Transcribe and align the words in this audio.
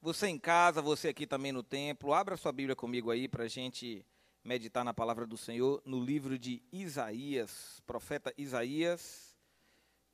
Você 0.00 0.28
em 0.28 0.38
casa, 0.38 0.80
você 0.80 1.08
aqui 1.08 1.26
também 1.26 1.50
no 1.50 1.60
templo, 1.60 2.14
abra 2.14 2.36
sua 2.36 2.52
Bíblia 2.52 2.76
comigo 2.76 3.10
aí 3.10 3.26
para 3.26 3.44
a 3.44 3.48
gente 3.48 4.06
meditar 4.44 4.84
na 4.84 4.94
palavra 4.94 5.26
do 5.26 5.36
Senhor 5.36 5.82
no 5.84 6.00
livro 6.00 6.38
de 6.38 6.62
Isaías, 6.70 7.82
profeta 7.84 8.32
Isaías, 8.38 9.36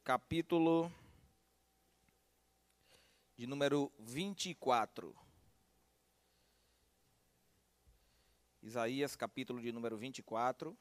capítulo 0.03 0.91
de 3.37 3.47
número 3.47 3.93
24. 3.99 5.15
Isaías, 8.63 9.15
capítulo 9.15 9.61
de 9.61 9.71
número 9.71 9.99
24. 9.99 10.75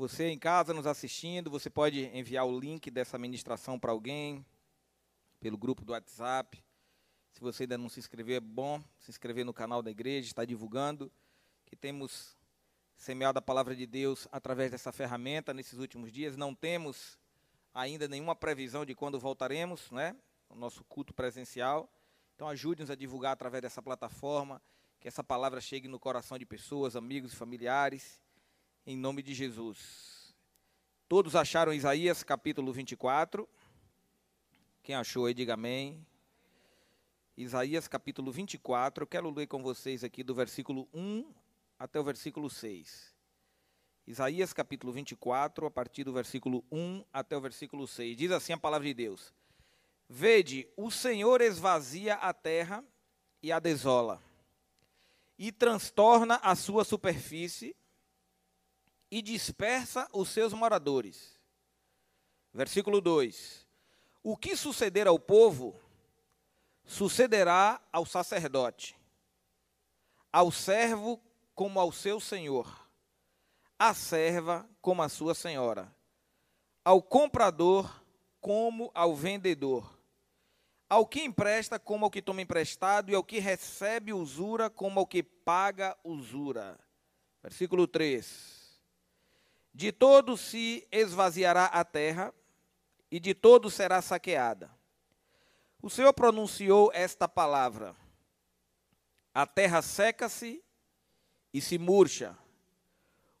Você 0.00 0.30
em 0.30 0.38
casa 0.38 0.72
nos 0.72 0.86
assistindo, 0.86 1.50
você 1.50 1.68
pode 1.68 2.06
enviar 2.16 2.46
o 2.46 2.58
link 2.58 2.90
dessa 2.90 3.18
ministração 3.18 3.78
para 3.78 3.92
alguém, 3.92 4.42
pelo 5.38 5.58
grupo 5.58 5.84
do 5.84 5.92
WhatsApp. 5.92 6.64
Se 7.32 7.38
você 7.38 7.64
ainda 7.64 7.76
não 7.76 7.90
se 7.90 8.00
inscreveu, 8.00 8.38
é 8.38 8.40
bom 8.40 8.82
se 8.98 9.10
inscrever 9.10 9.44
no 9.44 9.52
canal 9.52 9.82
da 9.82 9.90
igreja, 9.90 10.28
está 10.28 10.42
divulgando 10.42 11.12
que 11.66 11.76
temos 11.76 12.34
semeado 12.96 13.38
a 13.38 13.42
palavra 13.42 13.76
de 13.76 13.86
Deus 13.86 14.26
através 14.32 14.70
dessa 14.70 14.90
ferramenta 14.90 15.52
nesses 15.52 15.78
últimos 15.78 16.10
dias. 16.10 16.34
Não 16.34 16.54
temos 16.54 17.18
ainda 17.74 18.08
nenhuma 18.08 18.34
previsão 18.34 18.86
de 18.86 18.94
quando 18.94 19.20
voltaremos, 19.20 19.90
né? 19.90 20.16
O 20.48 20.56
nosso 20.56 20.82
culto 20.84 21.12
presencial. 21.12 21.92
Então 22.36 22.48
ajude-nos 22.48 22.90
a 22.90 22.94
divulgar 22.94 23.34
através 23.34 23.60
dessa 23.60 23.82
plataforma, 23.82 24.62
que 24.98 25.06
essa 25.06 25.22
palavra 25.22 25.60
chegue 25.60 25.88
no 25.88 26.00
coração 26.00 26.38
de 26.38 26.46
pessoas, 26.46 26.96
amigos 26.96 27.34
e 27.34 27.36
familiares 27.36 28.18
em 28.90 28.96
nome 28.96 29.22
de 29.22 29.32
Jesus. 29.32 30.34
Todos 31.08 31.36
acharam 31.36 31.72
Isaías 31.72 32.24
capítulo 32.24 32.72
24? 32.72 33.48
Quem 34.82 34.96
achou 34.96 35.26
aí, 35.26 35.34
diga 35.34 35.54
amém. 35.54 36.04
Isaías 37.36 37.86
capítulo 37.86 38.32
24, 38.32 39.04
eu 39.04 39.06
quero 39.06 39.30
ler 39.30 39.46
com 39.46 39.62
vocês 39.62 40.02
aqui 40.02 40.24
do 40.24 40.34
versículo 40.34 40.88
1 40.92 41.32
até 41.78 42.00
o 42.00 42.02
versículo 42.02 42.50
6. 42.50 43.14
Isaías 44.08 44.52
capítulo 44.52 44.92
24, 44.92 45.66
a 45.66 45.70
partir 45.70 46.02
do 46.02 46.12
versículo 46.12 46.64
1 46.68 47.04
até 47.12 47.36
o 47.36 47.40
versículo 47.40 47.86
6. 47.86 48.16
Diz 48.16 48.32
assim 48.32 48.54
a 48.54 48.58
palavra 48.58 48.88
de 48.88 48.94
Deus: 48.94 49.32
Vede, 50.08 50.68
o 50.76 50.90
Senhor 50.90 51.40
esvazia 51.40 52.14
a 52.16 52.34
terra 52.34 52.84
e 53.40 53.52
a 53.52 53.60
desola, 53.60 54.20
e 55.38 55.52
transtorna 55.52 56.40
a 56.42 56.56
sua 56.56 56.84
superfície, 56.84 57.76
e 59.10 59.20
dispersa 59.20 60.08
os 60.12 60.28
seus 60.28 60.52
moradores. 60.52 61.38
Versículo 62.52 63.00
2: 63.00 63.66
O 64.22 64.36
que 64.36 64.56
suceder 64.56 65.06
ao 65.06 65.18
povo, 65.18 65.74
sucederá 66.84 67.80
ao 67.92 68.06
sacerdote, 68.06 68.96
ao 70.32 70.50
servo 70.50 71.20
como 71.54 71.80
ao 71.80 71.92
seu 71.92 72.20
senhor, 72.20 72.88
à 73.78 73.94
serva 73.94 74.68
como 74.80 75.02
à 75.02 75.08
sua 75.08 75.34
senhora, 75.34 75.94
ao 76.84 77.02
comprador 77.02 78.02
como 78.40 78.90
ao 78.94 79.14
vendedor, 79.14 79.98
ao 80.88 81.06
que 81.06 81.22
empresta 81.22 81.78
como 81.78 82.04
ao 82.04 82.10
que 82.10 82.22
toma 82.22 82.42
emprestado, 82.42 83.10
e 83.10 83.14
ao 83.14 83.22
que 83.22 83.38
recebe 83.38 84.12
usura 84.12 84.68
como 84.68 84.98
ao 84.98 85.06
que 85.06 85.22
paga 85.22 85.96
usura. 86.02 86.78
Versículo 87.42 87.86
3. 87.86 88.59
De 89.72 89.92
todo 89.92 90.36
se 90.36 90.86
esvaziará 90.90 91.66
a 91.66 91.84
terra, 91.84 92.34
e 93.10 93.18
de 93.18 93.34
todo 93.34 93.70
será 93.70 94.00
saqueada. 94.00 94.70
O 95.82 95.90
Senhor 95.90 96.12
pronunciou 96.12 96.90
esta 96.92 97.28
palavra: 97.28 97.96
A 99.34 99.46
terra 99.46 99.82
seca-se 99.82 100.62
e 101.52 101.60
se 101.60 101.78
murcha. 101.78 102.36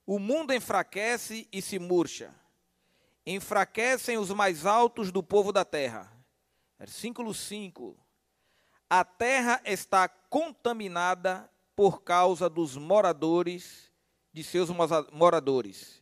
O 0.06 0.18
mundo 0.18 0.52
enfraquece 0.52 1.48
e 1.52 1.62
se 1.62 1.78
murcha. 1.78 2.34
Enfraquecem 3.24 4.18
os 4.18 4.30
mais 4.30 4.66
altos 4.66 5.12
do 5.12 5.22
povo 5.22 5.52
da 5.52 5.64
terra. 5.64 6.10
Versículo 6.78 7.32
5. 7.34 7.96
A 8.88 9.04
terra 9.04 9.60
está 9.64 10.08
contaminada 10.08 11.48
por 11.76 12.02
causa 12.02 12.48
dos 12.48 12.76
moradores, 12.76 13.92
de 14.32 14.42
seus 14.42 14.68
moradores 15.12 15.99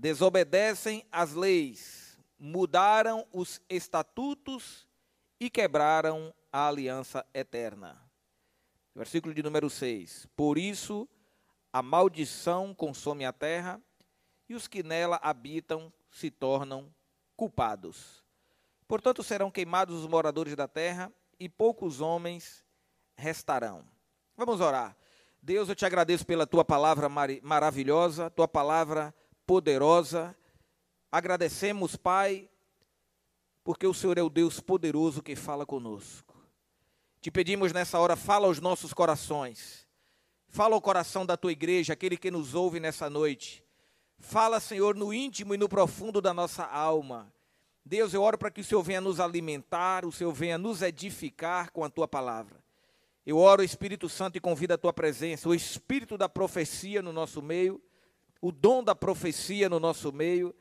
desobedecem 0.00 1.04
as 1.12 1.34
leis, 1.34 2.18
mudaram 2.38 3.26
os 3.30 3.60
estatutos 3.68 4.88
e 5.38 5.50
quebraram 5.50 6.34
a 6.50 6.68
aliança 6.68 7.24
eterna. 7.34 8.00
Versículo 8.94 9.34
de 9.34 9.42
número 9.42 9.68
6. 9.68 10.26
Por 10.34 10.56
isso 10.56 11.06
a 11.70 11.82
maldição 11.82 12.74
consome 12.74 13.26
a 13.26 13.32
terra 13.32 13.78
e 14.48 14.54
os 14.54 14.66
que 14.66 14.82
nela 14.82 15.20
habitam 15.22 15.92
se 16.10 16.30
tornam 16.30 16.92
culpados. 17.36 18.24
Portanto, 18.88 19.22
serão 19.22 19.50
queimados 19.50 20.00
os 20.00 20.06
moradores 20.06 20.56
da 20.56 20.66
terra 20.66 21.12
e 21.38 21.46
poucos 21.46 22.00
homens 22.00 22.64
restarão. 23.14 23.84
Vamos 24.34 24.62
orar. 24.62 24.96
Deus, 25.42 25.68
eu 25.68 25.74
te 25.74 25.84
agradeço 25.84 26.26
pela 26.26 26.46
tua 26.46 26.64
palavra 26.64 27.06
mar 27.06 27.28
maravilhosa, 27.42 28.30
tua 28.30 28.48
palavra 28.48 29.14
poderosa. 29.50 30.36
Agradecemos, 31.10 31.96
Pai, 31.96 32.48
porque 33.64 33.84
o 33.84 33.92
Senhor 33.92 34.16
é 34.16 34.22
o 34.22 34.30
Deus 34.30 34.60
poderoso 34.60 35.20
que 35.20 35.34
fala 35.34 35.66
conosco. 35.66 36.40
Te 37.20 37.32
pedimos 37.32 37.72
nessa 37.72 37.98
hora, 37.98 38.14
fala 38.14 38.46
aos 38.46 38.60
nossos 38.60 38.94
corações. 38.94 39.88
Fala 40.46 40.76
ao 40.76 40.80
coração 40.80 41.26
da 41.26 41.36
tua 41.36 41.50
igreja, 41.50 41.94
aquele 41.94 42.16
que 42.16 42.30
nos 42.30 42.54
ouve 42.54 42.78
nessa 42.78 43.10
noite. 43.10 43.64
Fala, 44.20 44.60
Senhor, 44.60 44.94
no 44.94 45.12
íntimo 45.12 45.52
e 45.52 45.58
no 45.58 45.68
profundo 45.68 46.20
da 46.20 46.32
nossa 46.32 46.64
alma. 46.64 47.34
Deus, 47.84 48.14
eu 48.14 48.22
oro 48.22 48.38
para 48.38 48.52
que 48.52 48.60
o 48.60 48.64
Senhor 48.64 48.84
venha 48.84 49.00
nos 49.00 49.18
alimentar, 49.18 50.04
o 50.04 50.12
Senhor 50.12 50.32
venha 50.32 50.58
nos 50.58 50.80
edificar 50.80 51.72
com 51.72 51.82
a 51.82 51.90
tua 51.90 52.06
palavra. 52.06 52.62
Eu 53.26 53.36
oro, 53.36 53.64
Espírito 53.64 54.08
Santo, 54.08 54.38
e 54.38 54.40
convido 54.40 54.74
a 54.74 54.78
tua 54.78 54.92
presença, 54.92 55.48
o 55.48 55.54
espírito 55.56 56.16
da 56.16 56.28
profecia 56.28 57.02
no 57.02 57.12
nosso 57.12 57.42
meio 57.42 57.82
o 58.40 58.50
dom 58.50 58.82
da 58.82 58.94
profecia 58.94 59.68
no 59.68 59.78
nosso 59.78 60.12
meio. 60.12 60.54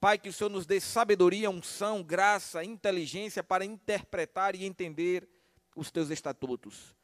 Pai, 0.00 0.18
que 0.18 0.28
o 0.28 0.32
Senhor 0.32 0.50
nos 0.50 0.66
dê 0.66 0.80
sabedoria, 0.80 1.50
unção, 1.50 2.02
graça, 2.02 2.62
inteligência 2.62 3.42
para 3.42 3.64
interpretar 3.64 4.54
e 4.54 4.64
entender 4.64 5.28
os 5.74 5.90
teus 5.90 6.10
estatutos. 6.10 6.94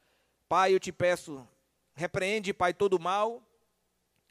Pai, 0.48 0.74
eu 0.74 0.80
te 0.80 0.92
peço, 0.92 1.46
repreende, 1.94 2.52
Pai, 2.52 2.72
todo 2.72 2.98
mal 2.98 3.42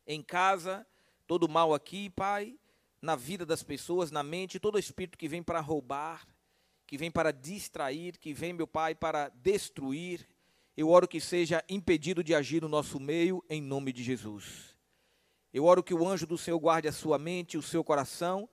em 0.06 0.22
casa, 0.22 0.86
todo 1.28 1.50
mal 1.50 1.74
aqui, 1.74 2.10
Pai, 2.10 2.56
na 3.02 3.16
vida 3.16 3.46
das 3.46 3.64
pessoas, 3.64 4.12
na 4.12 4.24
mente, 4.24 4.60
todo 4.60 4.78
espírito 4.78 5.18
que 5.18 5.28
vem 5.28 5.42
para 5.42 5.60
roubar, 5.60 6.28
que 6.86 6.98
vem 6.98 7.10
para 7.10 7.32
distrair, 7.32 8.18
que 8.18 8.34
vem, 8.34 8.54
meu 8.54 8.68
Pai, 8.68 8.94
para 8.94 9.30
destruir. 9.30 10.28
Eu 10.76 10.90
oro 10.90 11.08
que 11.08 11.20
seja 11.20 11.64
impedido 11.70 12.24
de 12.24 12.36
agir 12.36 12.62
no 12.62 12.70
nosso 12.70 13.00
meio, 13.00 13.44
em 13.50 13.62
nome 13.62 13.92
de 13.92 14.04
Jesus. 14.04 14.71
Eu 15.54 15.66
oro 15.66 15.84
que 15.84 15.94
o 15.94 16.08
anjo 16.08 16.26
do 16.26 16.38
Senhor 16.38 16.60
guarde 16.60 16.88
a 16.88 16.92
sua 16.92 17.18
mente 17.18 17.54
e 17.54 17.58
o 17.58 17.62
seu 17.62 17.84
coração, 17.84 18.48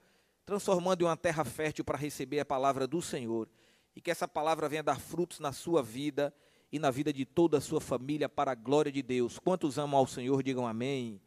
transformando 0.45 1.03
em 1.03 1.05
uma 1.05 1.17
terra 1.17 1.45
fértil 1.45 1.85
para 1.85 1.99
receber 1.99 2.41
a 2.41 2.45
palavra 2.45 2.87
do 2.87 3.01
Senhor. 3.01 3.49
E 3.95 4.01
que 4.01 4.11
essa 4.11 4.27
palavra 4.27 4.69
venha 4.69 4.83
dar 4.83 5.01
frutos 5.01 5.41
na 5.41 5.53
sua 5.53 5.83
vida 5.83 6.35
e 6.71 6.79
na 6.79 6.91
vida 6.91 7.13
de 7.13 7.25
toda 7.25 7.59
a 7.59 7.61
sua 7.61 7.81
família, 7.81 8.29
para 8.29 8.53
a 8.53 8.55
glória 8.55 8.93
de 8.93 9.03
Deus. 9.03 9.39
Quantos 9.39 9.79
amam 9.79 9.99
ao 9.99 10.07
Senhor, 10.07 10.43
digam 10.43 10.67
amém. 10.67 11.21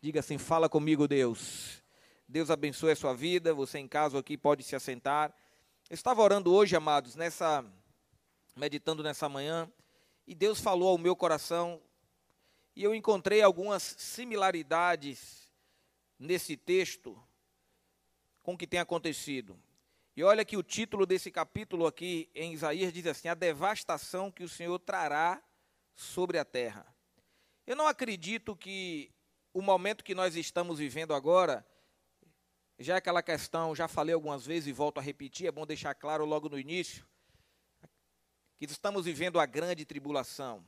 Diga 0.00 0.20
assim: 0.20 0.38
fala 0.38 0.68
comigo, 0.68 1.08
Deus. 1.08 1.82
Deus 2.28 2.50
abençoe 2.50 2.92
a 2.92 2.96
sua 2.96 3.14
vida. 3.14 3.52
Você 3.54 3.78
em 3.78 3.88
casa 3.88 4.18
aqui 4.18 4.36
pode 4.36 4.62
se 4.62 4.76
assentar. 4.76 5.34
Eu 5.90 5.94
estava 5.94 6.22
orando 6.22 6.52
hoje, 6.52 6.76
amados, 6.76 7.14
nessa 7.14 7.64
meditando 8.56 9.02
nessa 9.02 9.28
manhã, 9.28 9.68
e 10.26 10.34
Deus 10.34 10.60
falou 10.60 10.88
ao 10.88 10.98
meu 10.98 11.16
coração 11.16 11.80
e 12.76 12.82
eu 12.82 12.94
encontrei 12.94 13.40
algumas 13.40 13.82
similaridades 13.82 15.48
nesse 16.18 16.56
texto 16.56 17.20
com 18.42 18.54
o 18.54 18.58
que 18.58 18.66
tem 18.66 18.80
acontecido. 18.80 19.58
E 20.16 20.22
olha 20.22 20.44
que 20.44 20.56
o 20.56 20.62
título 20.62 21.06
desse 21.06 21.30
capítulo 21.30 21.86
aqui 21.86 22.28
em 22.34 22.52
Isaías 22.52 22.92
diz 22.92 23.06
assim: 23.06 23.28
A 23.28 23.34
devastação 23.34 24.30
que 24.30 24.44
o 24.44 24.48
Senhor 24.48 24.78
trará 24.78 25.42
sobre 25.94 26.38
a 26.38 26.44
terra. 26.44 26.86
Eu 27.66 27.76
não 27.76 27.86
acredito 27.86 28.54
que 28.56 29.10
o 29.52 29.62
momento 29.62 30.04
que 30.04 30.14
nós 30.14 30.36
estamos 30.36 30.78
vivendo 30.78 31.14
agora, 31.14 31.66
já 32.78 32.94
é 32.94 32.96
aquela 32.98 33.22
questão, 33.22 33.74
já 33.74 33.86
falei 33.86 34.14
algumas 34.14 34.44
vezes 34.44 34.66
e 34.66 34.72
volto 34.72 34.98
a 34.98 35.02
repetir, 35.02 35.46
é 35.46 35.52
bom 35.52 35.64
deixar 35.64 35.94
claro 35.94 36.24
logo 36.24 36.48
no 36.48 36.58
início, 36.58 37.06
que 38.56 38.64
estamos 38.64 39.04
vivendo 39.04 39.38
a 39.38 39.46
grande 39.46 39.84
tribulação 39.84 40.64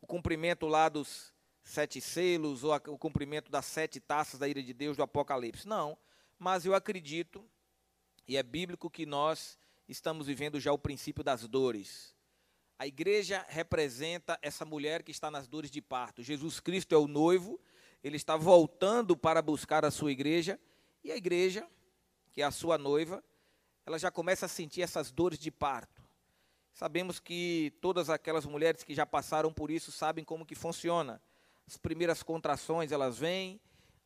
o 0.00 0.06
cumprimento 0.06 0.66
lá 0.66 0.88
dos 0.88 1.32
sete 1.62 2.00
selos 2.00 2.64
ou 2.64 2.74
o 2.74 2.98
cumprimento 2.98 3.50
das 3.50 3.66
sete 3.66 4.00
taças 4.00 4.38
da 4.38 4.48
ira 4.48 4.62
de 4.62 4.72
Deus 4.72 4.96
do 4.96 5.02
Apocalipse. 5.02 5.68
Não, 5.68 5.98
mas 6.38 6.64
eu 6.64 6.74
acredito 6.74 7.44
E 8.26 8.36
é 8.36 8.42
bíblico 8.42 8.90
que 8.90 9.06
nós 9.06 9.58
estamos 9.88 10.26
vivendo 10.26 10.60
já 10.60 10.70
o 10.70 10.78
princípio 10.78 11.24
das 11.24 11.48
dores. 11.48 12.14
A 12.78 12.86
igreja 12.86 13.44
representa 13.48 14.38
essa 14.42 14.66
mulher 14.66 15.02
que 15.02 15.10
está 15.10 15.30
nas 15.30 15.48
dores 15.48 15.70
de 15.70 15.80
parto. 15.80 16.22
Jesus 16.22 16.60
Cristo 16.60 16.94
é 16.94 16.98
o 16.98 17.08
noivo, 17.08 17.58
ele 18.04 18.16
está 18.16 18.36
voltando 18.36 19.16
para 19.16 19.40
buscar 19.40 19.84
a 19.84 19.90
sua 19.90 20.12
igreja, 20.12 20.60
e 21.02 21.10
a 21.10 21.16
igreja, 21.16 21.66
que 22.30 22.42
é 22.42 22.44
a 22.44 22.50
sua 22.50 22.76
noiva, 22.76 23.24
ela 23.86 23.98
já 23.98 24.10
começa 24.10 24.44
a 24.44 24.48
sentir 24.48 24.82
essas 24.82 25.10
dores 25.10 25.38
de 25.38 25.50
parto. 25.50 25.97
Sabemos 26.78 27.18
que 27.18 27.72
todas 27.80 28.08
aquelas 28.08 28.46
mulheres 28.46 28.84
que 28.84 28.94
já 28.94 29.04
passaram 29.04 29.52
por 29.52 29.68
isso 29.68 29.90
sabem 29.90 30.24
como 30.24 30.46
que 30.46 30.54
funciona. 30.54 31.20
As 31.66 31.76
primeiras 31.76 32.22
contrações, 32.22 32.92
elas 32.92 33.18
vêm, 33.18 33.60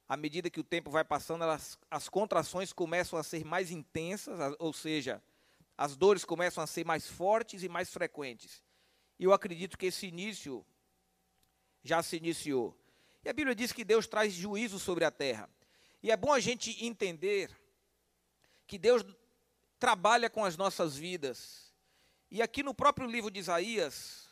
à 0.09 0.17
medida 0.17 0.49
que 0.49 0.59
o 0.59 0.65
tempo 0.65 0.91
vai 0.91 1.05
passando, 1.05 1.45
elas, 1.45 1.79
as 1.91 2.09
contrações 2.09 2.73
começam 2.73 3.19
a 3.19 3.23
ser 3.23 3.45
mais 3.45 3.71
intensas, 3.71 4.39
ou 4.59 4.73
seja, 4.73 5.23
as 5.77 5.97
dores 5.97 6.25
começam 6.25 6.65
a 6.65 6.67
ser 6.67 6.83
mais 6.83 7.07
fortes 7.07 7.63
e 7.63 7.69
mais 7.69 7.93
frequentes. 7.93 8.65
E 9.19 9.25
eu 9.25 9.35
acredito 9.35 9.77
que 9.77 9.85
esse 9.85 10.07
início 10.07 10.65
já 11.83 12.03
se 12.03 12.17
iniciou. 12.17 12.75
E 13.23 13.29
a 13.29 13.35
Bíblia 13.35 13.55
diz 13.55 13.71
que 13.71 13.85
Deus 13.85 14.07
traz 14.07 14.33
juízo 14.33 14.79
sobre 14.79 15.05
a 15.05 15.11
terra. 15.11 15.47
E 16.03 16.11
é 16.11 16.17
bom 16.17 16.33
a 16.33 16.41
gente 16.41 16.83
entender 16.83 17.51
que 18.67 18.79
Deus 18.79 19.05
trabalha 19.79 20.31
com 20.31 20.43
as 20.43 20.57
nossas 20.57 20.97
vidas 20.97 21.62
e 22.35 22.41
aqui 22.41 22.63
no 22.63 22.73
próprio 22.73 23.07
livro 23.07 23.31
de 23.31 23.41
Isaías, 23.41 24.27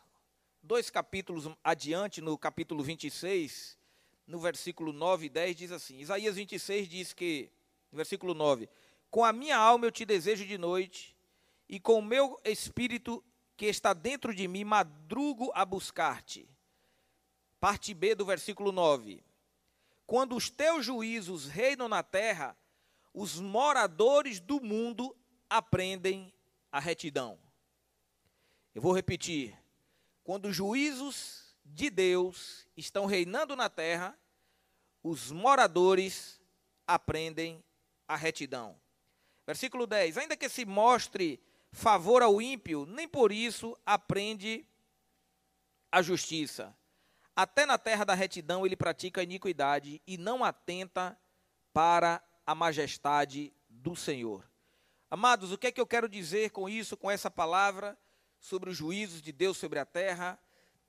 dois 0.62 0.88
capítulos 0.88 1.47
adiante, 1.62 2.23
no 2.23 2.38
capítulo 2.38 2.82
26, 2.82 3.79
no 4.26 4.41
versículo 4.41 4.91
9 4.91 5.26
e 5.26 5.29
10, 5.29 5.56
diz 5.56 5.70
assim: 5.70 5.99
Isaías 5.99 6.35
26 6.35 6.88
diz 6.88 7.12
que, 7.12 7.52
no 7.93 7.97
versículo 7.99 8.32
9: 8.32 8.70
Com 9.11 9.23
a 9.23 9.35
minha 9.35 9.58
alma 9.58 9.85
eu 9.85 9.91
te 9.91 10.06
desejo 10.06 10.47
de 10.47 10.56
noite, 10.56 11.14
e 11.69 11.79
com 11.79 11.99
o 11.99 12.02
meu 12.02 12.41
espírito 12.43 13.23
que 13.55 13.67
está 13.67 13.93
dentro 13.93 14.35
de 14.35 14.49
mim, 14.49 14.64
madrugo 14.64 15.52
a 15.55 15.62
buscar-te. 15.67 16.49
Parte 17.61 17.93
B 17.93 18.14
do 18.14 18.25
versículo 18.25 18.73
9: 18.73 19.23
Quando 20.06 20.35
os 20.35 20.49
teus 20.49 20.87
juízos 20.87 21.49
reinam 21.49 21.87
na 21.87 22.02
terra, 22.02 22.56
os 23.12 23.38
moradores 23.38 24.41
do 24.41 24.58
mundo 24.58 25.14
aprendem 25.50 26.32
a 26.73 26.81
retidão. 26.81 27.38
Eu 28.75 28.81
vou 28.81 28.93
repetir. 28.93 29.56
Quando 30.22 30.46
os 30.46 30.56
juízos 30.56 31.56
de 31.64 31.90
Deus 31.90 32.67
estão 32.76 33.06
reinando 33.06 33.56
na 33.56 33.69
terra, 33.69 34.17
os 35.02 35.31
moradores 35.31 36.40
aprendem 36.87 37.64
a 38.06 38.17
retidão. 38.17 38.78
Versículo 39.46 39.87
10: 39.87 40.19
Ainda 40.19 40.37
que 40.37 40.49
se 40.49 40.64
mostre 40.64 41.43
favor 41.72 42.22
ao 42.22 42.40
ímpio, 42.40 42.87
nem 42.87 43.08
por 43.08 43.32
isso 43.32 43.76
aprende 43.84 44.67
a 45.90 46.02
justiça. 46.02 46.76
Até 47.34 47.64
na 47.64 47.78
terra 47.78 48.05
da 48.05 48.14
retidão 48.14 48.66
ele 48.66 48.76
pratica 48.76 49.20
a 49.20 49.25
iniquidade 49.25 50.00
e 50.06 50.16
não 50.19 50.44
atenta 50.44 51.19
para 51.73 52.23
a 52.46 52.55
majestade 52.55 53.52
do 53.69 53.96
Senhor. 53.96 54.49
Amados, 55.11 55.50
o 55.50 55.58
que 55.58 55.69
é 55.69 55.73
que 55.73 55.81
eu 55.81 55.87
quero 55.87 56.08
dizer 56.08 56.50
com 56.50 56.69
isso, 56.69 56.96
com 56.96 57.11
essa 57.11 57.31
palavra? 57.31 57.99
Sobre 58.40 58.70
os 58.70 58.76
juízos 58.76 59.20
de 59.20 59.31
Deus 59.31 59.58
sobre 59.58 59.78
a 59.78 59.84
terra, 59.84 60.38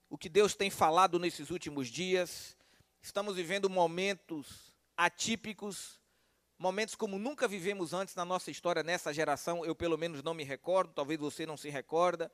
o 0.08 0.16
que 0.16 0.28
Deus 0.28 0.54
tem 0.54 0.70
falado 0.70 1.18
nesses 1.18 1.50
últimos 1.50 1.88
dias. 1.88 2.56
Estamos 3.02 3.36
vivendo 3.36 3.68
momentos 3.68 4.72
atípicos, 4.96 6.00
momentos 6.58 6.94
como 6.94 7.18
nunca 7.18 7.46
vivemos 7.46 7.92
antes 7.92 8.14
na 8.14 8.24
nossa 8.24 8.50
história, 8.50 8.82
nessa 8.82 9.12
geração. 9.12 9.64
Eu, 9.64 9.74
pelo 9.74 9.98
menos, 9.98 10.22
não 10.22 10.34
me 10.34 10.44
recordo, 10.44 10.94
talvez 10.94 11.20
você 11.20 11.44
não 11.44 11.56
se 11.56 11.68
recorda. 11.68 12.32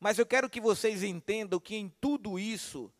Mas 0.00 0.18
eu 0.18 0.26
quero 0.26 0.50
que 0.50 0.60
vocês 0.60 1.02
entendam 1.02 1.60
que 1.60 1.76
em 1.76 1.88
tudo 2.00 2.38
isso, 2.38 2.92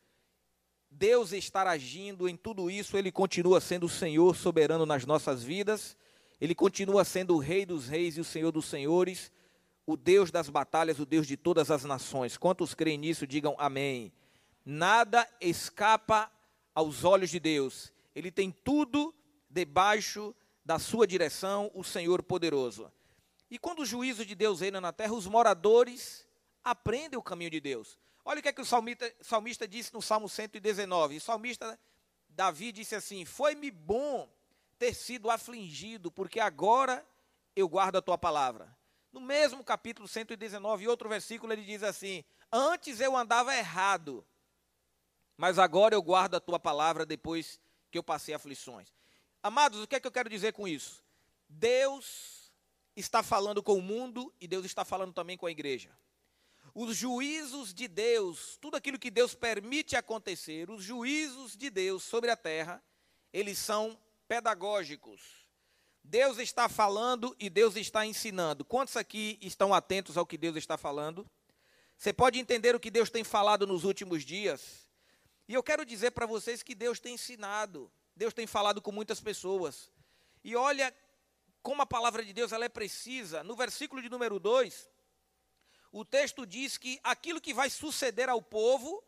Deus 0.88 1.32
está 1.32 1.69
agindo, 1.69 2.29
em 2.29 2.37
tudo 2.37 2.70
isso, 2.70 2.97
Ele 2.97 3.11
continua 3.11 3.61
sendo 3.61 3.87
o 3.87 3.88
Senhor 3.88 4.37
soberano 4.37 4.85
nas 4.85 5.05
nossas 5.06 5.43
vidas, 5.43 5.97
Ele 6.41 6.55
continua 6.55 7.05
sendo 7.05 7.35
o 7.35 7.38
Rei 7.38 7.64
dos 7.64 7.88
Reis 7.88 8.17
e 8.17 8.20
o 8.20 8.25
Senhor 8.25 8.52
dos 8.52 8.67
Senhores 8.67 9.32
o 9.90 9.96
Deus 9.96 10.31
das 10.31 10.48
batalhas, 10.48 11.00
o 11.00 11.06
Deus 11.06 11.26
de 11.26 11.37
todas 11.37 11.70
as 11.70 11.84
nações. 11.84 12.37
Quantos 12.37 12.75
creem 12.75 12.96
nisso, 12.96 13.26
digam 13.26 13.56
amém. 13.58 14.12
Nada 14.64 15.28
escapa 15.40 16.31
aos 16.75 17.04
olhos 17.04 17.31
de 17.31 17.40
Deus. 17.40 17.92
Ele 18.14 18.31
tem 18.31 18.52
tudo 18.52 19.14
debaixo 19.48 20.34
da 20.64 20.78
sua 20.78 21.06
direção, 21.06 21.70
o 21.75 21.82
Senhor 21.82 22.22
poderoso. 22.22 22.90
E 23.50 23.58
quando 23.58 23.81
o 23.81 23.87
juízo 23.87 24.25
de 24.25 24.37
Deus 24.37 24.60
reina 24.60 24.81
na 24.81 24.92
terra, 24.92 25.12
os 25.12 25.26
moradores 25.26 26.25
aprendem 26.62 27.19
o 27.19 27.22
caminho 27.22 27.50
de 27.50 27.60
Deus. 27.60 27.98
Olha 28.25 28.38
o 28.38 28.42
que, 28.42 28.48
é 28.48 28.52
que 28.52 28.60
o 28.60 28.66
salmista, 28.66 29.12
salmista 29.20 29.66
disse 29.66 29.92
no 29.92 30.00
Salmo 30.00 30.28
119. 30.28 31.16
O 31.16 31.20
salmista 31.20 31.78
Davi 32.28 32.70
disse 32.70 32.94
assim: 32.94 33.25
Foi-me 33.25 33.72
bom 33.72 34.31
ter 34.78 34.94
sido 34.94 35.28
afligido, 35.31 36.12
porque 36.12 36.38
agora 36.38 37.04
eu 37.56 37.69
guardo 37.69 37.96
a 37.96 38.02
tua 38.02 38.16
palavra. 38.16 38.78
No 39.12 39.21
mesmo 39.21 39.65
capítulo 39.65 40.07
119, 40.07 40.87
outro 40.87 41.09
versículo, 41.09 41.53
ele 41.53 41.65
diz 41.65 41.83
assim: 41.83 42.25
Antes 42.53 43.01
eu 43.01 43.17
andava 43.17 43.57
errado, 43.57 44.25
mas 45.37 45.59
agora 45.59 45.95
eu 45.95 46.03
guardo 46.03 46.37
a 46.37 46.41
tua 46.41 46.61
palavra 46.61 47.05
depois 47.05 47.61
que 47.91 47.99
eu 47.99 48.03
passei 48.03 48.35
aflições. 48.35 48.93
Amados, 49.43 49.81
o 49.81 49.87
que 49.87 49.97
é 49.97 50.01
que 50.01 50.07
eu 50.07 50.12
quero 50.12 50.29
dizer 50.29 50.53
com 50.53 50.69
isso? 50.69 51.03
Deus 51.49 52.53
está 52.95 53.23
falando 53.23 53.62
com 53.62 53.75
o 53.75 53.83
mundo 53.83 54.33
e 54.41 54.47
Deus 54.47 54.65
está 54.65 54.85
falando 54.85 55.12
também 55.12 55.37
com 55.37 55.47
a 55.47 55.51
igreja. 55.51 55.91
Os 56.73 56.97
juízos 56.97 57.75
de 57.75 57.89
Deus, 57.89 58.57
tudo 58.61 58.77
aquilo 58.77 58.99
que 58.99 59.11
Deus 59.11 59.35
permite 59.35 59.97
acontecer, 59.97 60.71
os 60.71 60.85
juízos 60.85 61.57
de 61.57 61.69
Deus 61.69 62.05
sobre 62.05 62.31
a 62.31 62.37
terra, 62.37 62.81
eles 63.33 63.59
são 63.59 63.99
pedagógicos 64.29 65.39
Deus 66.11 66.39
está 66.39 66.69
falando 66.69 67.37
e 67.39 67.49
Deus 67.49 67.77
está 67.77 68.05
ensinando. 68.05 68.65
Quantos 68.65 68.97
aqui 68.97 69.39
estão 69.41 69.73
atentos 69.73 70.17
ao 70.17 70.27
que 70.27 70.37
Deus 70.37 70.57
está 70.57 70.77
falando? 70.77 71.25
Você 71.97 72.12
pode 72.12 72.37
entender 72.37 72.75
o 72.75 72.81
que 72.81 72.91
Deus 72.91 73.09
tem 73.09 73.23
falado 73.23 73.65
nos 73.65 73.85
últimos 73.85 74.25
dias? 74.25 74.89
E 75.47 75.55
eu 75.55 75.62
quero 75.62 75.87
dizer 75.87 76.11
para 76.11 76.27
vocês 76.27 76.65
que 76.65 76.75
Deus 76.75 76.99
tem 76.99 77.15
ensinado. 77.15 77.89
Deus 78.17 78.35
tem 78.35 78.45
falado 78.45 78.83
com 78.83 78.91
muitas 78.91 79.21
pessoas. 79.21 79.89
E 80.43 80.57
olha 80.57 80.93
como 81.62 81.81
a 81.81 81.87
palavra 81.87 82.25
de 82.25 82.33
Deus 82.33 82.51
ela 82.51 82.65
é 82.65 82.69
precisa. 82.69 83.45
No 83.45 83.55
versículo 83.55 84.02
de 84.02 84.09
número 84.09 84.40
2, 84.40 84.90
o 85.93 86.05
texto 86.05 86.45
diz 86.45 86.76
que 86.76 86.99
aquilo 87.05 87.40
que 87.40 87.55
vai 87.55 87.71
suceder 87.71 88.29
ao 88.29 88.43
povo 88.43 89.00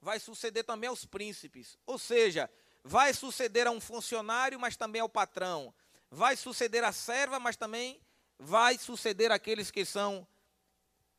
vai 0.00 0.18
suceder 0.18 0.64
também 0.64 0.88
aos 0.88 1.04
príncipes. 1.04 1.76
Ou 1.84 1.98
seja, 1.98 2.50
vai 2.82 3.12
suceder 3.12 3.66
a 3.66 3.70
um 3.70 3.78
funcionário, 3.80 4.58
mas 4.58 4.74
também 4.74 5.02
ao 5.02 5.08
patrão 5.10 5.74
vai 6.10 6.36
suceder 6.36 6.84
a 6.84 6.92
serva, 6.92 7.38
mas 7.38 7.56
também 7.56 8.00
vai 8.38 8.78
suceder 8.78 9.30
aqueles 9.30 9.70
que 9.70 9.84
são 9.84 10.26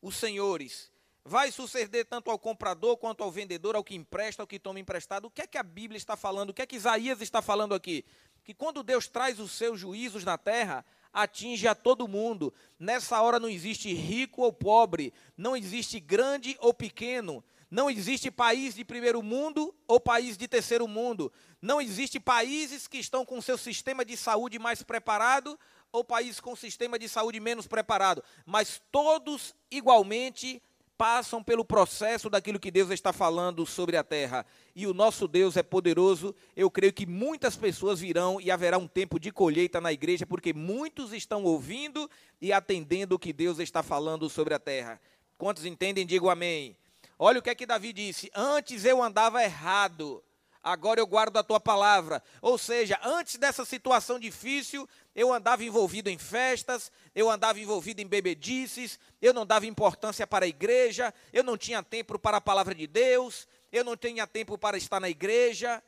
os 0.00 0.16
senhores. 0.16 0.90
Vai 1.24 1.52
suceder 1.52 2.06
tanto 2.06 2.30
ao 2.30 2.38
comprador 2.38 2.96
quanto 2.96 3.22
ao 3.22 3.30
vendedor, 3.30 3.76
ao 3.76 3.84
que 3.84 3.94
empresta, 3.94 4.42
ao 4.42 4.46
que 4.46 4.58
toma 4.58 4.80
emprestado. 4.80 5.26
O 5.26 5.30
que 5.30 5.42
é 5.42 5.46
que 5.46 5.58
a 5.58 5.62
Bíblia 5.62 5.98
está 5.98 6.16
falando? 6.16 6.50
O 6.50 6.54
que 6.54 6.62
é 6.62 6.66
que 6.66 6.76
Isaías 6.76 7.20
está 7.20 7.42
falando 7.42 7.74
aqui? 7.74 8.04
Que 8.42 8.54
quando 8.54 8.82
Deus 8.82 9.06
traz 9.06 9.38
os 9.38 9.52
seus 9.52 9.78
juízos 9.78 10.24
na 10.24 10.38
terra, 10.38 10.84
atinge 11.12 11.68
a 11.68 11.74
todo 11.74 12.08
mundo. 12.08 12.52
Nessa 12.78 13.20
hora 13.20 13.38
não 13.38 13.48
existe 13.48 13.92
rico 13.92 14.42
ou 14.42 14.52
pobre, 14.52 15.12
não 15.36 15.54
existe 15.54 16.00
grande 16.00 16.56
ou 16.58 16.72
pequeno, 16.72 17.44
não 17.70 17.88
existe 17.88 18.30
país 18.30 18.74
de 18.74 18.84
primeiro 18.84 19.22
mundo 19.22 19.72
ou 19.86 20.00
país 20.00 20.36
de 20.36 20.48
terceiro 20.48 20.88
mundo. 20.88 21.32
Não 21.62 21.80
existe 21.80 22.18
países 22.18 22.88
que 22.88 22.98
estão 22.98 23.24
com 23.24 23.40
seu 23.40 23.56
sistema 23.56 24.04
de 24.04 24.16
saúde 24.16 24.58
mais 24.58 24.82
preparado 24.82 25.56
ou 25.92 26.02
países 26.02 26.40
com 26.40 26.56
sistema 26.56 26.98
de 26.98 27.08
saúde 27.08 27.38
menos 27.38 27.68
preparado. 27.68 28.24
Mas 28.44 28.82
todos 28.90 29.54
igualmente 29.70 30.60
passam 30.98 31.42
pelo 31.42 31.64
processo 31.64 32.28
daquilo 32.28 32.58
que 32.58 32.72
Deus 32.72 32.90
está 32.90 33.12
falando 33.12 33.64
sobre 33.64 33.96
a 33.96 34.02
terra. 34.02 34.44
E 34.74 34.86
o 34.86 34.92
nosso 34.92 35.28
Deus 35.28 35.56
é 35.56 35.62
poderoso. 35.62 36.34
Eu 36.56 36.70
creio 36.70 36.92
que 36.92 37.06
muitas 37.06 37.56
pessoas 37.56 38.00
virão 38.00 38.40
e 38.40 38.50
haverá 38.50 38.78
um 38.78 38.88
tempo 38.88 39.18
de 39.18 39.30
colheita 39.30 39.80
na 39.80 39.92
igreja, 39.92 40.26
porque 40.26 40.52
muitos 40.52 41.12
estão 41.12 41.44
ouvindo 41.44 42.10
e 42.40 42.52
atendendo 42.52 43.14
o 43.14 43.18
que 43.18 43.32
Deus 43.32 43.60
está 43.60 43.82
falando 43.82 44.28
sobre 44.28 44.54
a 44.54 44.58
terra. 44.58 45.00
Quantos 45.38 45.64
entendem, 45.64 46.04
digo 46.04 46.28
amém. 46.28 46.76
Olha 47.22 47.38
o 47.38 47.42
que 47.42 47.50
é 47.50 47.54
que 47.54 47.66
Davi 47.66 47.92
disse: 47.92 48.30
Antes 48.34 48.86
eu 48.86 49.02
andava 49.02 49.44
errado, 49.44 50.24
agora 50.62 50.98
eu 50.98 51.06
guardo 51.06 51.36
a 51.36 51.42
tua 51.42 51.60
palavra. 51.60 52.22
Ou 52.40 52.56
seja, 52.56 52.98
antes 53.04 53.36
dessa 53.36 53.62
situação 53.66 54.18
difícil, 54.18 54.88
eu 55.14 55.30
andava 55.30 55.62
envolvido 55.62 56.08
em 56.08 56.16
festas, 56.16 56.90
eu 57.14 57.30
andava 57.30 57.60
envolvido 57.60 58.00
em 58.00 58.06
bebedices, 58.06 58.98
eu 59.20 59.34
não 59.34 59.44
dava 59.44 59.66
importância 59.66 60.26
para 60.26 60.46
a 60.46 60.48
igreja, 60.48 61.12
eu 61.30 61.44
não 61.44 61.58
tinha 61.58 61.82
tempo 61.82 62.18
para 62.18 62.38
a 62.38 62.40
palavra 62.40 62.74
de 62.74 62.86
Deus, 62.86 63.46
eu 63.70 63.84
não 63.84 63.98
tinha 63.98 64.26
tempo 64.26 64.56
para 64.56 64.78
estar 64.78 64.98
na 64.98 65.10
igreja, 65.10 65.82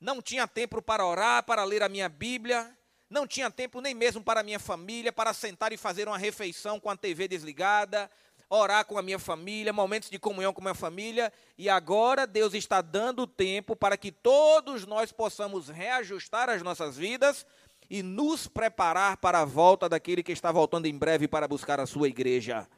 não 0.00 0.22
tinha 0.22 0.48
tempo 0.48 0.80
para 0.80 1.04
orar, 1.04 1.42
para 1.42 1.62
ler 1.62 1.82
a 1.82 1.90
minha 1.90 2.08
Bíblia, 2.08 2.74
não 3.10 3.26
tinha 3.26 3.50
tempo 3.50 3.82
nem 3.82 3.92
mesmo 3.92 4.24
para 4.24 4.40
a 4.40 4.42
minha 4.42 4.58
família, 4.58 5.12
para 5.12 5.34
sentar 5.34 5.74
e 5.74 5.76
fazer 5.76 6.08
uma 6.08 6.16
refeição 6.16 6.80
com 6.80 6.88
a 6.88 6.96
TV 6.96 7.28
desligada, 7.28 8.10
orar 8.50 8.84
com 8.84 8.98
a 8.98 9.02
minha 9.02 9.18
família, 9.18 9.72
momentos 9.72 10.10
de 10.10 10.18
comunhão 10.18 10.52
com 10.52 10.60
a 10.60 10.64
minha 10.64 10.74
família, 10.74 11.32
e 11.56 11.68
agora 11.68 12.26
Deus 12.26 12.52
está 12.52 12.82
dando 12.82 13.26
tempo 13.26 13.74
para 13.74 13.96
que 13.96 14.12
todos 14.12 14.84
nós 14.84 15.10
possamos 15.10 15.68
reajustar 15.68 16.50
as 16.50 16.60
nossas 16.60 16.96
vidas 16.96 17.46
e 17.88 18.02
nos 18.02 18.46
preparar 18.46 19.16
para 19.16 19.40
a 19.40 19.44
volta 19.44 19.88
daquele 19.88 20.22
que 20.22 20.32
está 20.32 20.52
voltando 20.52 20.86
em 20.86 20.98
breve 20.98 21.26
para 21.26 21.48
buscar 21.48 21.80
a 21.80 21.86
sua 21.86 22.08
igreja. 22.08 22.68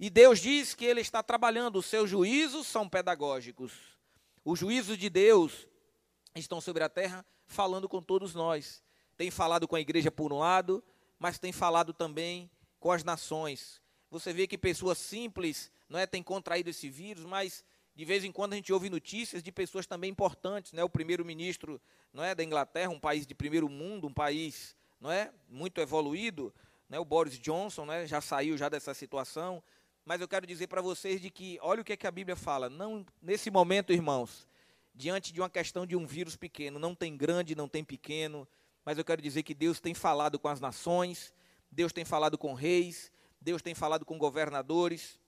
E 0.00 0.08
Deus 0.08 0.38
diz 0.38 0.74
que 0.74 0.86
Ele 0.86 1.00
está 1.00 1.22
trabalhando, 1.22 1.76
os 1.76 1.86
seus 1.86 2.08
juízos 2.08 2.66
são 2.66 2.88
pedagógicos. 2.88 3.72
Os 4.44 4.58
juízos 4.58 4.96
de 4.96 5.10
Deus 5.10 5.66
estão 6.34 6.60
sobre 6.60 6.84
a 6.84 6.88
terra 6.88 7.26
falando 7.46 7.88
com 7.88 8.00
todos 8.00 8.34
nós 8.34 8.82
tem 9.18 9.32
falado 9.32 9.66
com 9.66 9.74
a 9.74 9.80
igreja 9.80 10.12
por 10.12 10.32
um 10.32 10.38
lado, 10.38 10.82
mas 11.18 11.40
tem 11.40 11.50
falado 11.50 11.92
também 11.92 12.48
com 12.78 12.92
as 12.92 13.02
nações. 13.02 13.77
Você 14.10 14.32
vê 14.32 14.46
que 14.46 14.56
pessoas 14.56 14.98
simples 14.98 15.70
não 15.88 15.98
é, 15.98 16.06
têm 16.06 16.22
contraído 16.22 16.70
esse 16.70 16.88
vírus, 16.88 17.24
mas 17.24 17.64
de 17.94 18.04
vez 18.04 18.24
em 18.24 18.32
quando 18.32 18.52
a 18.52 18.56
gente 18.56 18.72
ouve 18.72 18.88
notícias 18.88 19.42
de 19.42 19.50
pessoas 19.50 19.86
também 19.86 20.10
importantes, 20.10 20.72
né? 20.72 20.84
O 20.84 20.88
primeiro-ministro, 20.88 21.80
não 22.12 22.22
é, 22.22 22.34
da 22.34 22.44
Inglaterra, 22.44 22.90
um 22.90 23.00
país 23.00 23.26
de 23.26 23.34
primeiro 23.34 23.68
mundo, 23.68 24.06
um 24.06 24.12
país, 24.12 24.76
não 25.00 25.10
é, 25.10 25.32
muito 25.48 25.80
evoluído, 25.80 26.54
né? 26.88 26.98
O 26.98 27.04
Boris 27.04 27.38
Johnson, 27.38 27.84
né, 27.84 28.06
já 28.06 28.20
saiu 28.20 28.56
já 28.56 28.68
dessa 28.68 28.94
situação, 28.94 29.62
mas 30.04 30.20
eu 30.20 30.28
quero 30.28 30.46
dizer 30.46 30.68
para 30.68 30.80
vocês 30.80 31.20
de 31.20 31.28
que 31.28 31.58
olha 31.60 31.82
o 31.82 31.84
que, 31.84 31.92
é 31.92 31.96
que 31.96 32.06
a 32.06 32.10
Bíblia 32.10 32.36
fala, 32.36 32.70
não 32.70 33.04
nesse 33.20 33.50
momento, 33.50 33.92
irmãos, 33.92 34.48
diante 34.94 35.32
de 35.32 35.40
uma 35.40 35.50
questão 35.50 35.86
de 35.86 35.96
um 35.96 36.06
vírus 36.06 36.34
pequeno, 36.34 36.78
não 36.78 36.94
tem 36.94 37.16
grande, 37.16 37.54
não 37.54 37.68
tem 37.68 37.84
pequeno, 37.84 38.48
mas 38.84 38.96
eu 38.96 39.04
quero 39.04 39.20
dizer 39.20 39.42
que 39.42 39.52
Deus 39.52 39.80
tem 39.80 39.92
falado 39.92 40.38
com 40.38 40.48
as 40.48 40.60
nações, 40.60 41.32
Deus 41.70 41.92
tem 41.92 42.04
falado 42.04 42.38
com 42.38 42.54
reis, 42.54 43.12
Deus 43.48 43.62
tem 43.62 43.74
falado 43.74 44.04
com 44.04 44.18
governadores, 44.18 45.18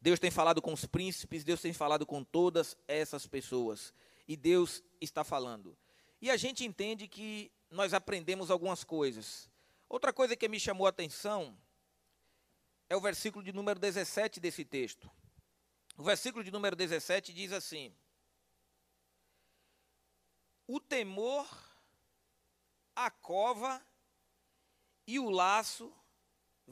Deus 0.00 0.18
tem 0.18 0.30
falado 0.30 0.62
com 0.62 0.72
os 0.72 0.86
príncipes, 0.86 1.44
Deus 1.44 1.60
tem 1.60 1.70
falado 1.70 2.06
com 2.06 2.24
todas 2.24 2.74
essas 2.88 3.26
pessoas. 3.26 3.92
E 4.26 4.34
Deus 4.34 4.82
está 4.98 5.22
falando. 5.22 5.76
E 6.22 6.30
a 6.30 6.38
gente 6.38 6.64
entende 6.64 7.06
que 7.06 7.52
nós 7.70 7.92
aprendemos 7.92 8.50
algumas 8.50 8.82
coisas. 8.82 9.50
Outra 9.90 10.10
coisa 10.10 10.34
que 10.34 10.48
me 10.48 10.58
chamou 10.58 10.86
a 10.86 10.88
atenção 10.88 11.54
é 12.88 12.96
o 12.96 13.00
versículo 13.00 13.44
de 13.44 13.52
número 13.52 13.78
17 13.78 14.40
desse 14.40 14.64
texto. 14.64 15.10
O 15.98 16.02
versículo 16.02 16.42
de 16.42 16.50
número 16.50 16.74
17 16.74 17.30
diz 17.34 17.52
assim: 17.52 17.94
O 20.66 20.80
temor 20.80 21.46
a 22.96 23.10
cova 23.10 23.86
e 25.06 25.18
o 25.18 25.28
laço 25.28 25.92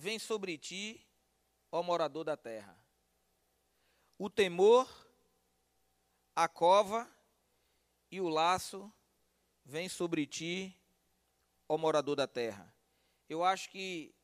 vem 0.01 0.19
sobre 0.19 0.57
ti, 0.57 1.07
ó 1.71 1.83
morador 1.83 2.25
da 2.25 2.35
terra. 2.35 2.75
O 4.19 4.31
temor, 4.31 4.89
a 6.35 6.49
cova 6.49 7.07
e 8.11 8.19
o 8.19 8.29
laço 8.31 8.91
vem 9.63 9.91
sobre 9.91 10.27
ti, 10.27 10.75
ó 11.69 11.77
morador 11.77 12.17
da 12.17 12.27
terra. 12.27 12.75
Eu 13.29 13.45
acho 13.45 13.69
que 13.69 14.15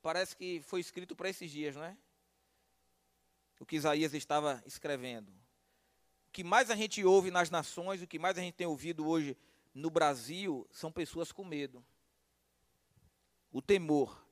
parece 0.00 0.34
que 0.34 0.62
foi 0.62 0.80
escrito 0.80 1.14
para 1.14 1.28
esses 1.28 1.50
dias, 1.50 1.76
não 1.76 1.84
é? 1.84 1.96
O 3.60 3.66
que 3.66 3.76
Isaías 3.76 4.14
estava 4.14 4.62
escrevendo. 4.64 5.28
O 5.28 6.30
que 6.32 6.42
mais 6.42 6.70
a 6.70 6.74
gente 6.74 7.04
ouve 7.04 7.30
nas 7.30 7.50
nações, 7.50 8.00
o 8.00 8.06
que 8.06 8.18
mais 8.18 8.38
a 8.38 8.40
gente 8.40 8.54
tem 8.54 8.66
ouvido 8.66 9.06
hoje 9.06 9.36
no 9.74 9.90
Brasil 9.90 10.66
são 10.70 10.90
pessoas 10.90 11.30
com 11.30 11.44
medo. 11.44 11.84
O 13.52 13.60
temor. 13.60 14.26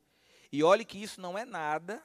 E 0.56 0.62
olhe 0.62 0.86
que 0.86 1.02
isso 1.02 1.20
não 1.20 1.36
é 1.36 1.44
nada 1.44 2.02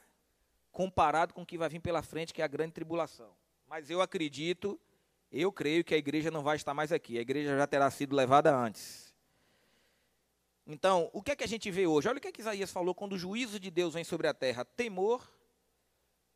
comparado 0.70 1.32
com 1.32 1.40
o 1.40 1.46
que 1.46 1.56
vai 1.56 1.70
vir 1.70 1.80
pela 1.80 2.02
frente, 2.02 2.34
que 2.34 2.42
é 2.42 2.44
a 2.44 2.48
grande 2.48 2.72
tribulação. 2.72 3.34
Mas 3.66 3.88
eu 3.88 4.02
acredito, 4.02 4.78
eu 5.30 5.50
creio 5.50 5.82
que 5.82 5.94
a 5.94 5.96
igreja 5.96 6.30
não 6.30 6.42
vai 6.42 6.56
estar 6.56 6.74
mais 6.74 6.92
aqui. 6.92 7.16
A 7.16 7.22
igreja 7.22 7.56
já 7.56 7.66
terá 7.66 7.90
sido 7.90 8.14
levada 8.14 8.54
antes. 8.54 9.14
Então, 10.66 11.08
o 11.14 11.22
que 11.22 11.30
é 11.30 11.36
que 11.36 11.44
a 11.44 11.48
gente 11.48 11.70
vê 11.70 11.86
hoje? 11.86 12.10
Olha 12.10 12.18
o 12.18 12.20
que, 12.20 12.28
é 12.28 12.32
que 12.32 12.42
Isaías 12.42 12.70
falou 12.70 12.94
quando 12.94 13.14
o 13.14 13.18
juízo 13.18 13.58
de 13.58 13.70
Deus 13.70 13.94
vem 13.94 14.04
sobre 14.04 14.28
a 14.28 14.34
terra: 14.34 14.66
temor, 14.66 15.26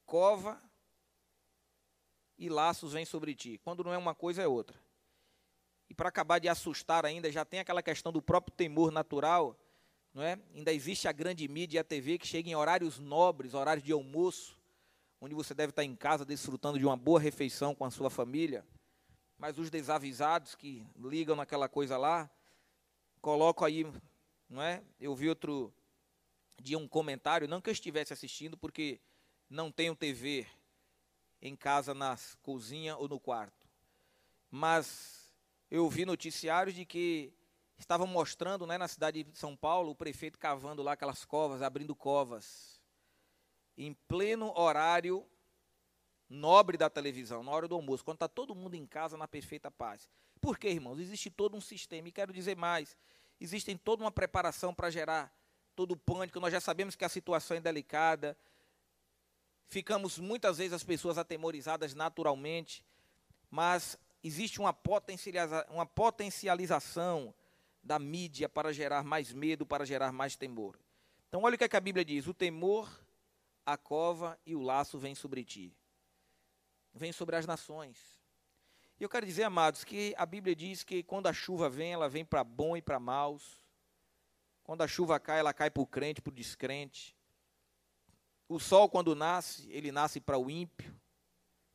cova 0.06 0.58
e 2.38 2.48
laços 2.48 2.94
vêm 2.94 3.04
sobre 3.04 3.34
ti. 3.34 3.60
Quando 3.62 3.84
não 3.84 3.92
é 3.92 3.98
uma 3.98 4.14
coisa, 4.14 4.40
é 4.40 4.46
outra. 4.46 4.80
E 5.86 5.92
para 5.92 6.08
acabar 6.08 6.38
de 6.38 6.48
assustar 6.48 7.04
ainda, 7.04 7.30
já 7.30 7.44
tem 7.44 7.60
aquela 7.60 7.82
questão 7.82 8.10
do 8.10 8.22
próprio 8.22 8.56
temor 8.56 8.90
natural, 8.90 9.54
não 10.16 10.22
é? 10.22 10.38
Ainda 10.54 10.72
existe 10.72 11.06
a 11.06 11.12
grande 11.12 11.46
mídia 11.46 11.76
e 11.76 11.78
a 11.78 11.84
TV 11.84 12.16
que 12.16 12.26
chega 12.26 12.48
em 12.48 12.54
horários 12.54 12.98
nobres, 12.98 13.52
horários 13.52 13.84
de 13.84 13.92
almoço, 13.92 14.58
onde 15.20 15.34
você 15.34 15.52
deve 15.52 15.72
estar 15.72 15.84
em 15.84 15.94
casa 15.94 16.24
desfrutando 16.24 16.78
de 16.78 16.86
uma 16.86 16.96
boa 16.96 17.20
refeição 17.20 17.74
com 17.74 17.84
a 17.84 17.90
sua 17.90 18.08
família. 18.08 18.64
Mas 19.36 19.58
os 19.58 19.68
desavisados 19.68 20.54
que 20.54 20.86
ligam 20.96 21.36
naquela 21.36 21.68
coisa 21.68 21.98
lá, 21.98 22.30
colocam 23.20 23.66
aí, 23.66 23.86
não 24.48 24.62
é? 24.62 24.82
Eu 24.98 25.14
vi 25.14 25.28
outro 25.28 25.70
dia 26.62 26.78
um 26.78 26.88
comentário, 26.88 27.46
não 27.46 27.60
que 27.60 27.68
eu 27.68 27.74
estivesse 27.74 28.14
assistindo, 28.14 28.56
porque 28.56 28.98
não 29.50 29.70
tenho 29.70 29.94
TV 29.94 30.46
em 31.42 31.54
casa, 31.54 31.92
na 31.92 32.16
cozinha 32.40 32.96
ou 32.96 33.06
no 33.06 33.20
quarto. 33.20 33.68
Mas 34.50 35.30
eu 35.70 35.86
vi 35.90 36.06
noticiários 36.06 36.74
de 36.74 36.86
que 36.86 37.34
estavam 37.78 38.06
mostrando 38.06 38.66
né, 38.66 38.78
na 38.78 38.88
cidade 38.88 39.24
de 39.24 39.38
São 39.38 39.56
Paulo 39.56 39.90
o 39.90 39.94
prefeito 39.94 40.38
cavando 40.38 40.82
lá 40.82 40.92
aquelas 40.92 41.24
covas, 41.24 41.62
abrindo 41.62 41.94
covas, 41.94 42.80
em 43.76 43.94
pleno 44.08 44.52
horário 44.58 45.26
nobre 46.28 46.76
da 46.76 46.90
televisão, 46.90 47.42
na 47.42 47.52
hora 47.52 47.68
do 47.68 47.74
almoço, 47.74 48.04
quando 48.04 48.16
está 48.16 48.28
todo 48.28 48.54
mundo 48.54 48.74
em 48.74 48.86
casa 48.86 49.16
na 49.16 49.28
perfeita 49.28 49.70
paz. 49.70 50.08
Por 50.40 50.58
quê, 50.58 50.70
irmãos? 50.70 50.98
Existe 50.98 51.30
todo 51.30 51.56
um 51.56 51.60
sistema, 51.60 52.08
e 52.08 52.12
quero 52.12 52.32
dizer 52.32 52.56
mais, 52.56 52.96
existe 53.40 53.76
toda 53.76 54.02
uma 54.02 54.10
preparação 54.10 54.74
para 54.74 54.90
gerar 54.90 55.32
todo 55.74 55.92
o 55.92 55.96
pânico, 55.96 56.40
nós 56.40 56.52
já 56.52 56.60
sabemos 56.60 56.96
que 56.96 57.04
a 57.04 57.08
situação 57.08 57.56
é 57.56 57.60
delicada, 57.60 58.36
ficamos 59.68 60.18
muitas 60.18 60.58
vezes 60.58 60.72
as 60.72 60.82
pessoas 60.82 61.18
atemorizadas 61.18 61.94
naturalmente, 61.94 62.84
mas 63.50 63.98
existe 64.22 64.58
uma, 64.58 64.76
uma 65.68 65.86
potencialização 65.86 67.34
da 67.86 67.98
mídia 67.98 68.48
para 68.48 68.72
gerar 68.72 69.04
mais 69.04 69.32
medo, 69.32 69.64
para 69.64 69.86
gerar 69.86 70.12
mais 70.12 70.36
temor. 70.36 70.78
Então, 71.28 71.42
olha 71.42 71.54
o 71.54 71.58
que, 71.58 71.64
é 71.64 71.68
que 71.68 71.76
a 71.76 71.80
Bíblia 71.80 72.04
diz: 72.04 72.26
o 72.26 72.34
temor, 72.34 72.90
a 73.64 73.76
cova 73.76 74.38
e 74.44 74.54
o 74.56 74.60
laço 74.60 74.98
vem 74.98 75.14
sobre 75.14 75.44
ti, 75.44 75.72
vem 76.92 77.12
sobre 77.12 77.36
as 77.36 77.46
nações. 77.46 77.96
E 78.98 79.04
eu 79.04 79.08
quero 79.08 79.26
dizer, 79.26 79.44
amados, 79.44 79.84
que 79.84 80.14
a 80.16 80.26
Bíblia 80.26 80.56
diz 80.56 80.82
que 80.82 81.02
quando 81.02 81.26
a 81.26 81.32
chuva 81.32 81.68
vem, 81.68 81.92
ela 81.92 82.08
vem 82.08 82.24
para 82.24 82.42
bom 82.42 82.76
e 82.76 82.82
para 82.82 82.98
maus. 82.98 83.62
Quando 84.64 84.82
a 84.82 84.88
chuva 84.88 85.20
cai, 85.20 85.38
ela 85.38 85.52
cai 85.52 85.70
para 85.70 85.82
o 85.82 85.86
crente, 85.86 86.20
para 86.20 86.30
o 86.30 86.34
descrente. 86.34 87.14
O 88.48 88.58
sol, 88.58 88.88
quando 88.88 89.14
nasce, 89.14 89.70
ele 89.70 89.92
nasce 89.92 90.18
para 90.18 90.38
o 90.38 90.50
ímpio, 90.50 90.98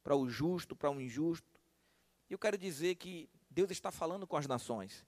para 0.03 0.15
o 0.15 0.27
justo, 0.27 0.75
para 0.75 0.89
o 0.89 0.99
injusto. 0.99 1.61
E 2.29 2.33
eu 2.33 2.39
quero 2.39 2.57
dizer 2.57 2.95
que 2.95 3.29
Deus 3.49 3.69
está 3.69 3.91
falando 3.91 4.25
com 4.25 4.35
as 4.35 4.47
nações, 4.47 5.05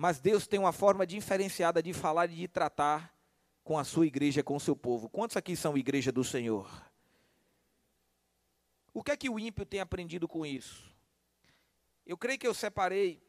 mas 0.00 0.18
Deus 0.18 0.46
tem 0.46 0.58
uma 0.58 0.72
forma 0.72 1.06
diferenciada 1.06 1.82
de 1.82 1.92
falar 1.92 2.30
e 2.30 2.34
de 2.34 2.48
tratar 2.48 3.14
com 3.62 3.78
a 3.78 3.84
sua 3.84 4.06
igreja, 4.06 4.42
com 4.42 4.56
o 4.56 4.60
seu 4.60 4.74
povo. 4.74 5.10
Quantos 5.10 5.36
aqui 5.36 5.54
são 5.54 5.76
igreja 5.76 6.10
do 6.10 6.24
Senhor? 6.24 6.66
O 8.94 9.02
que 9.02 9.10
é 9.12 9.16
que 9.18 9.28
o 9.28 9.38
ímpio 9.38 9.66
tem 9.66 9.78
aprendido 9.78 10.26
com 10.26 10.46
isso? 10.46 10.90
Eu 12.06 12.16
creio 12.16 12.38
que 12.38 12.46
eu 12.46 12.54
separei 12.54 13.22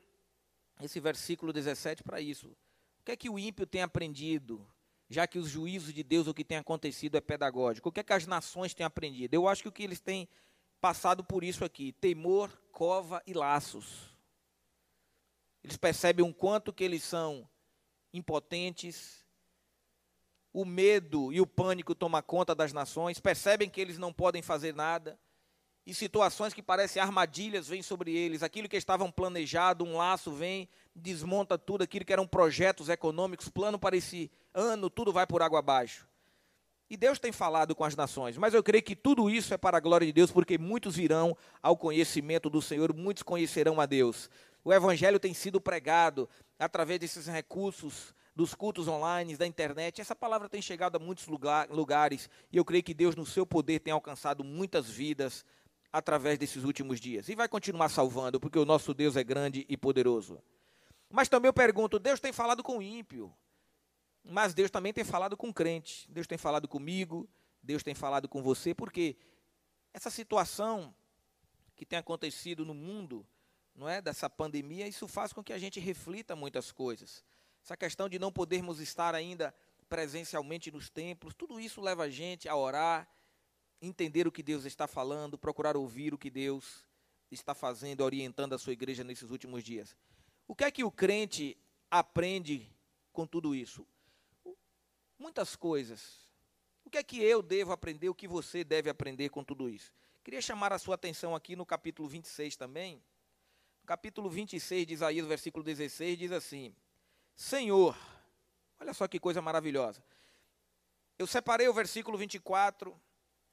esse 0.81 0.97
versículo 1.01 1.51
17 1.51 2.03
para 2.03 2.21
isso. 2.21 2.47
O 2.47 3.03
que 3.03 3.11
é 3.11 3.17
que 3.17 3.29
o 3.29 3.37
ímpio 3.37 3.67
tem 3.67 3.81
aprendido, 3.81 4.65
já 5.09 5.27
que 5.27 5.37
os 5.37 5.49
juízos 5.49 5.93
de 5.93 6.03
Deus, 6.03 6.25
o 6.25 6.33
que 6.33 6.45
tem 6.45 6.57
acontecido 6.57 7.17
é 7.17 7.21
pedagógico? 7.21 7.89
O 7.89 7.91
que 7.91 7.99
é 7.99 8.03
que 8.03 8.13
as 8.13 8.25
nações 8.25 8.73
têm 8.73 8.85
aprendido? 8.85 9.33
Eu 9.33 9.45
acho 9.45 9.61
que 9.61 9.67
o 9.67 9.73
que 9.73 9.83
eles 9.83 9.99
têm 9.99 10.25
passado 10.79 11.21
por 11.21 11.43
isso 11.43 11.65
aqui: 11.65 11.91
temor, 11.91 12.49
cova 12.71 13.21
e 13.27 13.33
laços. 13.33 14.10
Eles 15.63 15.77
percebem 15.77 16.25
um 16.25 16.33
quanto 16.33 16.73
que 16.73 16.83
eles 16.83 17.03
são 17.03 17.47
impotentes. 18.13 19.25
O 20.53 20.65
medo 20.65 21.31
e 21.31 21.39
o 21.39 21.47
pânico 21.47 21.95
tomam 21.95 22.21
conta 22.21 22.53
das 22.53 22.73
nações, 22.73 23.19
percebem 23.19 23.69
que 23.69 23.79
eles 23.79 23.97
não 23.97 24.11
podem 24.11 24.41
fazer 24.41 24.73
nada. 24.73 25.17
E 25.85 25.93
situações 25.93 26.53
que 26.53 26.61
parecem 26.61 27.01
armadilhas 27.01 27.67
vêm 27.67 27.81
sobre 27.81 28.15
eles. 28.15 28.43
Aquilo 28.43 28.69
que 28.69 28.77
estavam 28.77 29.11
planejado, 29.11 29.83
um 29.83 29.97
laço 29.97 30.31
vem, 30.31 30.69
desmonta 30.95 31.57
tudo, 31.57 31.83
aquilo 31.83 32.05
que 32.05 32.13
eram 32.13 32.27
projetos 32.27 32.87
econômicos, 32.89 33.49
plano 33.49 33.79
para 33.79 33.97
esse 33.97 34.29
ano, 34.53 34.89
tudo 34.89 35.11
vai 35.11 35.25
por 35.25 35.41
água 35.41 35.59
abaixo. 35.59 36.07
E 36.87 36.97
Deus 36.97 37.17
tem 37.17 37.31
falado 37.31 37.73
com 37.73 37.85
as 37.85 37.95
nações, 37.95 38.37
mas 38.37 38.53
eu 38.53 38.61
creio 38.61 38.83
que 38.83 38.97
tudo 38.97 39.29
isso 39.29 39.53
é 39.53 39.57
para 39.57 39.77
a 39.77 39.79
glória 39.79 40.05
de 40.05 40.11
Deus, 40.11 40.29
porque 40.29 40.57
muitos 40.57 40.97
virão 40.97 41.35
ao 41.63 41.77
conhecimento 41.77 42.49
do 42.49 42.61
Senhor, 42.61 42.93
muitos 42.93 43.23
conhecerão 43.23 43.79
a 43.79 43.85
Deus. 43.85 44.29
O 44.63 44.71
Evangelho 44.71 45.19
tem 45.19 45.33
sido 45.33 45.59
pregado, 45.59 46.29
através 46.59 46.99
desses 46.99 47.25
recursos 47.27 48.13
dos 48.35 48.53
cultos 48.53 48.87
online, 48.87 49.35
da 49.35 49.45
internet. 49.45 49.99
Essa 49.99 50.15
palavra 50.15 50.47
tem 50.47 50.61
chegado 50.61 50.95
a 50.95 50.99
muitos 50.99 51.27
lugar, 51.27 51.69
lugares 51.69 52.29
e 52.51 52.57
eu 52.57 52.65
creio 52.65 52.83
que 52.83 52.93
Deus, 52.93 53.15
no 53.15 53.25
seu 53.25 53.45
poder, 53.45 53.79
tem 53.79 53.91
alcançado 53.91 54.43
muitas 54.43 54.89
vidas 54.89 55.43
através 55.91 56.37
desses 56.37 56.63
últimos 56.63 56.99
dias. 56.99 57.27
E 57.27 57.35
vai 57.35 57.47
continuar 57.47 57.89
salvando, 57.89 58.39
porque 58.39 58.57
o 58.57 58.65
nosso 58.65 58.93
Deus 58.93 59.15
é 59.17 59.23
grande 59.23 59.65
e 59.67 59.75
poderoso. 59.75 60.41
Mas 61.09 61.27
também 61.27 61.49
eu 61.49 61.53
pergunto: 61.53 61.99
Deus 61.99 62.19
tem 62.19 62.31
falado 62.31 62.63
com 62.63 62.77
o 62.77 62.81
ímpio, 62.81 63.33
mas 64.23 64.53
Deus 64.53 64.71
também 64.71 64.93
tem 64.93 65.03
falado 65.03 65.35
com 65.35 65.49
o 65.49 65.53
crente. 65.53 66.09
Deus 66.09 66.27
tem 66.27 66.37
falado 66.37 66.67
comigo, 66.67 67.27
Deus 67.61 67.83
tem 67.83 67.93
falado 67.93 68.29
com 68.29 68.41
você, 68.41 68.73
porque 68.73 69.17
essa 69.93 70.09
situação 70.09 70.93
que 71.75 71.85
tem 71.85 71.99
acontecido 71.99 72.63
no 72.63 72.73
mundo, 72.73 73.25
não 73.81 73.89
é, 73.89 73.99
dessa 73.99 74.29
pandemia, 74.29 74.87
isso 74.87 75.07
faz 75.07 75.33
com 75.33 75.43
que 75.43 75.51
a 75.51 75.57
gente 75.57 75.79
reflita 75.79 76.35
muitas 76.35 76.71
coisas. 76.71 77.23
Essa 77.63 77.75
questão 77.75 78.07
de 78.07 78.19
não 78.19 78.31
podermos 78.31 78.79
estar 78.79 79.15
ainda 79.15 79.53
presencialmente 79.89 80.71
nos 80.71 80.87
templos, 80.87 81.33
tudo 81.33 81.59
isso 81.59 81.81
leva 81.81 82.03
a 82.03 82.09
gente 82.09 82.47
a 82.47 82.55
orar, 82.55 83.09
entender 83.81 84.27
o 84.27 84.31
que 84.31 84.43
Deus 84.43 84.65
está 84.65 84.87
falando, 84.87 85.35
procurar 85.35 85.75
ouvir 85.75 86.13
o 86.13 86.17
que 86.17 86.29
Deus 86.29 86.85
está 87.31 87.55
fazendo, 87.55 88.01
orientando 88.01 88.53
a 88.53 88.59
sua 88.59 88.71
igreja 88.71 89.03
nesses 89.03 89.31
últimos 89.31 89.63
dias. 89.63 89.95
O 90.47 90.53
que 90.55 90.63
é 90.63 90.69
que 90.69 90.83
o 90.83 90.91
crente 90.91 91.57
aprende 91.89 92.71
com 93.11 93.25
tudo 93.25 93.55
isso? 93.55 93.85
Muitas 95.17 95.55
coisas. 95.55 96.19
O 96.85 96.89
que 96.91 96.99
é 96.99 97.03
que 97.03 97.19
eu 97.19 97.41
devo 97.41 97.71
aprender, 97.71 98.09
o 98.09 98.15
que 98.15 98.27
você 98.27 98.63
deve 98.63 98.91
aprender 98.91 99.29
com 99.29 99.43
tudo 99.43 99.67
isso? 99.67 99.91
Queria 100.23 100.41
chamar 100.41 100.71
a 100.71 100.77
sua 100.77 100.93
atenção 100.93 101.35
aqui 101.35 101.55
no 101.55 101.65
capítulo 101.65 102.07
26 102.07 102.55
também. 102.55 103.01
Capítulo 103.85 104.29
26 104.29 104.85
de 104.85 104.93
Isaías, 104.93 105.25
versículo 105.25 105.63
16, 105.63 106.17
diz 106.17 106.31
assim: 106.31 106.75
Senhor, 107.35 107.97
olha 108.79 108.93
só 108.93 109.07
que 109.07 109.19
coisa 109.19 109.41
maravilhosa. 109.41 110.03
Eu 111.17 111.27
separei 111.27 111.67
o 111.67 111.73
versículo 111.73 112.17
24, 112.17 112.99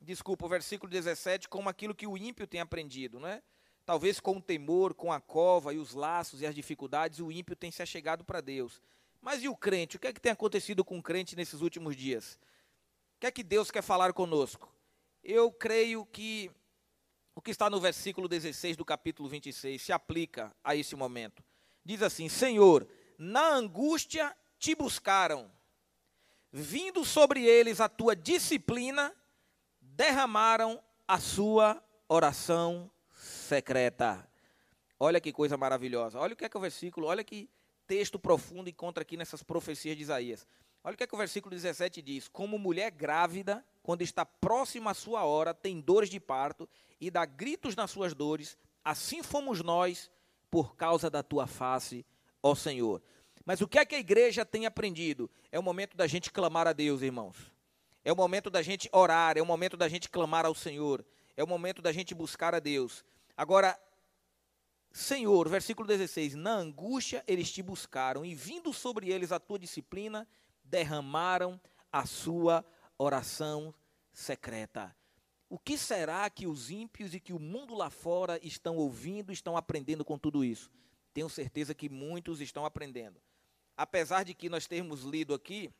desculpa, 0.00 0.46
o 0.46 0.48
versículo 0.48 0.90
17, 0.90 1.48
como 1.48 1.68
aquilo 1.68 1.94
que 1.94 2.06
o 2.06 2.16
ímpio 2.16 2.46
tem 2.46 2.60
aprendido, 2.60 3.18
não 3.18 3.28
é? 3.28 3.42
Talvez 3.84 4.20
com 4.20 4.36
o 4.36 4.42
temor, 4.42 4.92
com 4.94 5.10
a 5.10 5.20
cova 5.20 5.72
e 5.72 5.78
os 5.78 5.94
laços 5.94 6.42
e 6.42 6.46
as 6.46 6.54
dificuldades, 6.54 7.20
o 7.20 7.32
ímpio 7.32 7.56
tem 7.56 7.70
se 7.70 7.82
achegado 7.82 8.22
para 8.22 8.40
Deus. 8.42 8.82
Mas 9.20 9.42
e 9.42 9.48
o 9.48 9.56
crente? 9.56 9.96
O 9.96 9.98
que 9.98 10.06
é 10.06 10.12
que 10.12 10.20
tem 10.20 10.30
acontecido 10.32 10.84
com 10.84 10.98
o 10.98 11.02
crente 11.02 11.34
nesses 11.34 11.62
últimos 11.62 11.96
dias? 11.96 12.38
O 13.16 13.20
que 13.20 13.26
é 13.26 13.30
que 13.30 13.42
Deus 13.42 13.70
quer 13.70 13.82
falar 13.82 14.12
conosco? 14.12 14.72
Eu 15.24 15.50
creio 15.50 16.04
que 16.06 16.50
o 17.38 17.40
que 17.40 17.52
está 17.52 17.70
no 17.70 17.78
versículo 17.78 18.26
16 18.26 18.76
do 18.76 18.84
capítulo 18.84 19.28
26 19.28 19.80
se 19.80 19.92
aplica 19.92 20.52
a 20.64 20.74
esse 20.74 20.96
momento. 20.96 21.40
Diz 21.84 22.02
assim: 22.02 22.28
Senhor, 22.28 22.84
na 23.16 23.50
angústia 23.50 24.36
te 24.58 24.74
buscaram. 24.74 25.48
Vindo 26.50 27.04
sobre 27.04 27.44
eles 27.44 27.80
a 27.80 27.88
tua 27.88 28.16
disciplina, 28.16 29.14
derramaram 29.80 30.82
a 31.06 31.20
sua 31.20 31.80
oração 32.08 32.90
secreta. 33.16 34.28
Olha 34.98 35.20
que 35.20 35.32
coisa 35.32 35.56
maravilhosa. 35.56 36.18
Olha 36.18 36.32
o 36.32 36.36
que 36.36 36.44
é 36.44 36.48
que 36.48 36.58
o 36.58 36.60
versículo, 36.60 37.06
olha 37.06 37.22
que 37.22 37.48
texto 37.86 38.18
profundo 38.18 38.68
encontra 38.68 39.02
aqui 39.02 39.16
nessas 39.16 39.44
profecias 39.44 39.96
de 39.96 40.02
Isaías. 40.02 40.44
Olha 40.82 40.94
o 40.94 40.96
que 40.96 41.04
é 41.04 41.06
que 41.06 41.14
o 41.14 41.18
versículo 41.18 41.54
17 41.54 42.00
diz: 42.00 42.28
Como 42.28 42.58
mulher 42.58 42.90
grávida, 42.90 43.64
quando 43.82 44.02
está 44.02 44.24
próxima 44.24 44.92
à 44.92 44.94
sua 44.94 45.24
hora, 45.24 45.52
tem 45.52 45.80
dores 45.80 46.08
de 46.08 46.20
parto 46.20 46.68
e 47.00 47.10
dá 47.10 47.24
gritos 47.24 47.74
nas 47.76 47.90
suas 47.90 48.14
dores, 48.14 48.56
assim 48.84 49.22
fomos 49.22 49.62
nós 49.62 50.10
por 50.50 50.76
causa 50.76 51.10
da 51.10 51.22
tua 51.22 51.46
face, 51.46 52.04
ó 52.42 52.54
Senhor. 52.54 53.02
Mas 53.44 53.60
o 53.60 53.68
que 53.68 53.78
é 53.78 53.84
que 53.84 53.94
a 53.94 53.98
igreja 53.98 54.44
tem 54.44 54.66
aprendido? 54.66 55.30
É 55.50 55.58
o 55.58 55.62
momento 55.62 55.96
da 55.96 56.06
gente 56.06 56.30
clamar 56.30 56.66
a 56.66 56.72
Deus, 56.72 57.00
irmãos. 57.02 57.50
É 58.04 58.12
o 58.12 58.16
momento 58.16 58.50
da 58.50 58.62
gente 58.62 58.88
orar, 58.92 59.36
é 59.36 59.42
o 59.42 59.46
momento 59.46 59.76
da 59.76 59.88
gente 59.88 60.08
clamar 60.08 60.44
ao 60.44 60.54
Senhor. 60.54 61.04
É 61.36 61.42
o 61.42 61.46
momento 61.46 61.80
da 61.80 61.92
gente 61.92 62.14
buscar 62.14 62.54
a 62.54 62.58
Deus. 62.58 63.04
Agora, 63.36 63.78
Senhor, 64.92 65.48
versículo 65.48 65.86
16: 65.86 66.34
Na 66.34 66.52
angústia 66.54 67.22
eles 67.26 67.50
te 67.50 67.62
buscaram, 67.62 68.24
e 68.24 68.34
vindo 68.34 68.72
sobre 68.72 69.10
eles 69.10 69.32
a 69.32 69.38
tua 69.38 69.58
disciplina, 69.58 70.26
derramaram 70.68 71.60
a 71.90 72.06
sua 72.06 72.64
oração 72.96 73.74
secreta. 74.12 74.94
O 75.48 75.58
que 75.58 75.78
será 75.78 76.28
que 76.28 76.46
os 76.46 76.70
ímpios 76.70 77.14
e 77.14 77.20
que 77.20 77.32
o 77.32 77.38
mundo 77.38 77.74
lá 77.74 77.88
fora 77.88 78.38
estão 78.42 78.76
ouvindo, 78.76 79.32
estão 79.32 79.56
aprendendo 79.56 80.04
com 80.04 80.18
tudo 80.18 80.44
isso? 80.44 80.70
Tenho 81.14 81.28
certeza 81.28 81.74
que 81.74 81.88
muitos 81.88 82.40
estão 82.40 82.66
aprendendo. 82.66 83.20
Apesar 83.76 84.24
de 84.24 84.34
que 84.34 84.48
nós 84.48 84.66
termos 84.66 85.04
lido 85.04 85.32
aqui, 85.32 85.72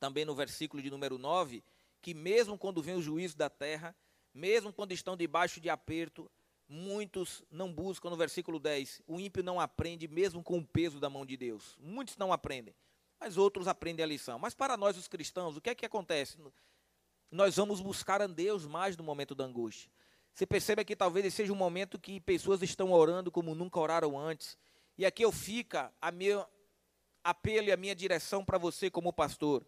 também 0.00 0.24
no 0.24 0.34
versículo 0.34 0.82
de 0.82 0.90
número 0.90 1.18
9, 1.18 1.62
que 2.00 2.14
mesmo 2.14 2.56
quando 2.56 2.82
vem 2.82 2.94
o 2.94 3.02
juízo 3.02 3.36
da 3.36 3.50
terra, 3.50 3.94
mesmo 4.32 4.72
quando 4.72 4.92
estão 4.92 5.16
debaixo 5.16 5.60
de 5.60 5.68
aperto, 5.68 6.30
muitos 6.68 7.44
não 7.50 7.72
buscam, 7.72 8.10
no 8.10 8.16
versículo 8.16 8.58
10, 8.58 9.02
o 9.06 9.20
ímpio 9.20 9.42
não 9.42 9.60
aprende 9.60 10.08
mesmo 10.08 10.42
com 10.42 10.58
o 10.58 10.66
peso 10.66 10.98
da 10.98 11.10
mão 11.10 11.26
de 11.26 11.36
Deus. 11.36 11.76
Muitos 11.80 12.16
não 12.16 12.32
aprendem, 12.32 12.74
mas 13.18 13.36
outros 13.36 13.66
aprendem 13.68 14.04
a 14.04 14.06
lição. 14.06 14.38
Mas 14.38 14.54
para 14.54 14.76
nós, 14.76 14.96
os 14.96 15.08
cristãos, 15.08 15.56
o 15.56 15.60
que 15.60 15.70
é 15.70 15.74
que 15.74 15.86
acontece? 15.86 16.38
Nós 17.30 17.56
vamos 17.56 17.80
buscar 17.80 18.22
a 18.22 18.26
Deus 18.26 18.66
mais 18.66 18.96
no 18.96 19.04
momento 19.04 19.34
da 19.34 19.44
angústia. 19.44 19.90
Você 20.32 20.46
percebe 20.46 20.84
que 20.84 20.94
talvez 20.94 21.32
seja 21.32 21.52
um 21.52 21.56
momento 21.56 21.98
que 21.98 22.20
pessoas 22.20 22.62
estão 22.62 22.92
orando 22.92 23.30
como 23.32 23.54
nunca 23.54 23.80
oraram 23.80 24.18
antes. 24.18 24.58
E 24.98 25.06
aqui 25.06 25.24
eu 25.24 25.32
fica 25.32 25.92
a 26.00 26.10
meu 26.10 26.46
apelo 27.24 27.68
e 27.68 27.72
a 27.72 27.76
minha 27.76 27.94
direção 27.94 28.44
para 28.44 28.58
você 28.58 28.90
como 28.90 29.12
pastor, 29.12 29.66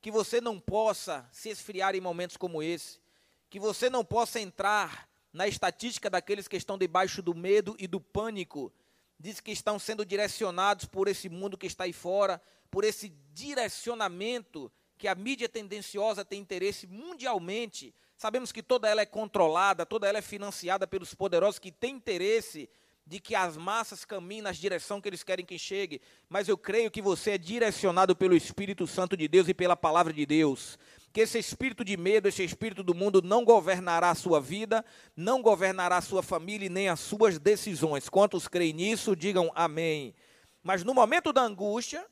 que 0.00 0.10
você 0.10 0.40
não 0.40 0.60
possa 0.60 1.28
se 1.32 1.48
esfriar 1.48 1.94
em 1.94 2.00
momentos 2.00 2.36
como 2.36 2.62
esse, 2.62 3.00
que 3.48 3.58
você 3.58 3.88
não 3.88 4.04
possa 4.04 4.38
entrar 4.38 5.08
na 5.32 5.48
estatística 5.48 6.10
daqueles 6.10 6.46
que 6.46 6.56
estão 6.56 6.76
debaixo 6.76 7.22
do 7.22 7.34
medo 7.34 7.74
e 7.78 7.86
do 7.86 8.00
pânico, 8.00 8.72
diz 9.18 9.40
que 9.40 9.50
estão 9.50 9.78
sendo 9.78 10.04
direcionados 10.04 10.84
por 10.84 11.08
esse 11.08 11.28
mundo 11.28 11.56
que 11.56 11.66
está 11.66 11.84
aí 11.84 11.92
fora, 11.92 12.40
por 12.70 12.84
esse 12.84 13.08
direcionamento 13.32 14.70
que 14.96 15.08
a 15.08 15.14
mídia 15.14 15.48
tendenciosa 15.48 16.24
tem 16.24 16.40
interesse 16.40 16.86
mundialmente 16.86 17.94
Sabemos 18.18 18.50
que 18.50 18.64
toda 18.64 18.88
ela 18.88 19.00
é 19.00 19.06
controlada, 19.06 19.86
toda 19.86 20.08
ela 20.08 20.18
é 20.18 20.22
financiada 20.22 20.88
pelos 20.88 21.14
poderosos 21.14 21.60
que 21.60 21.70
têm 21.70 21.94
interesse 21.94 22.68
de 23.06 23.20
que 23.20 23.32
as 23.32 23.56
massas 23.56 24.04
caminhem 24.04 24.42
na 24.42 24.50
direção 24.50 25.00
que 25.00 25.08
eles 25.08 25.22
querem 25.22 25.46
que 25.46 25.56
chegue, 25.56 26.02
mas 26.28 26.48
eu 26.48 26.58
creio 26.58 26.90
que 26.90 27.00
você 27.00 27.30
é 27.30 27.38
direcionado 27.38 28.16
pelo 28.16 28.34
Espírito 28.34 28.88
Santo 28.88 29.16
de 29.16 29.28
Deus 29.28 29.48
e 29.48 29.54
pela 29.54 29.76
palavra 29.76 30.12
de 30.12 30.26
Deus. 30.26 30.76
Que 31.12 31.20
esse 31.20 31.38
espírito 31.38 31.84
de 31.84 31.96
medo, 31.96 32.26
esse 32.26 32.42
espírito 32.42 32.82
do 32.82 32.92
mundo 32.92 33.22
não 33.22 33.44
governará 33.44 34.10
a 34.10 34.16
sua 34.16 34.40
vida, 34.40 34.84
não 35.16 35.40
governará 35.40 35.98
a 35.98 36.02
sua 36.02 36.22
família 36.22 36.66
e 36.66 36.68
nem 36.68 36.88
as 36.88 36.98
suas 36.98 37.38
decisões. 37.38 38.08
Quantos 38.08 38.48
creem 38.48 38.72
nisso, 38.72 39.14
digam 39.14 39.52
amém. 39.54 40.12
Mas 40.60 40.82
no 40.82 40.92
momento 40.92 41.32
da 41.32 41.42
angústia, 41.42 42.04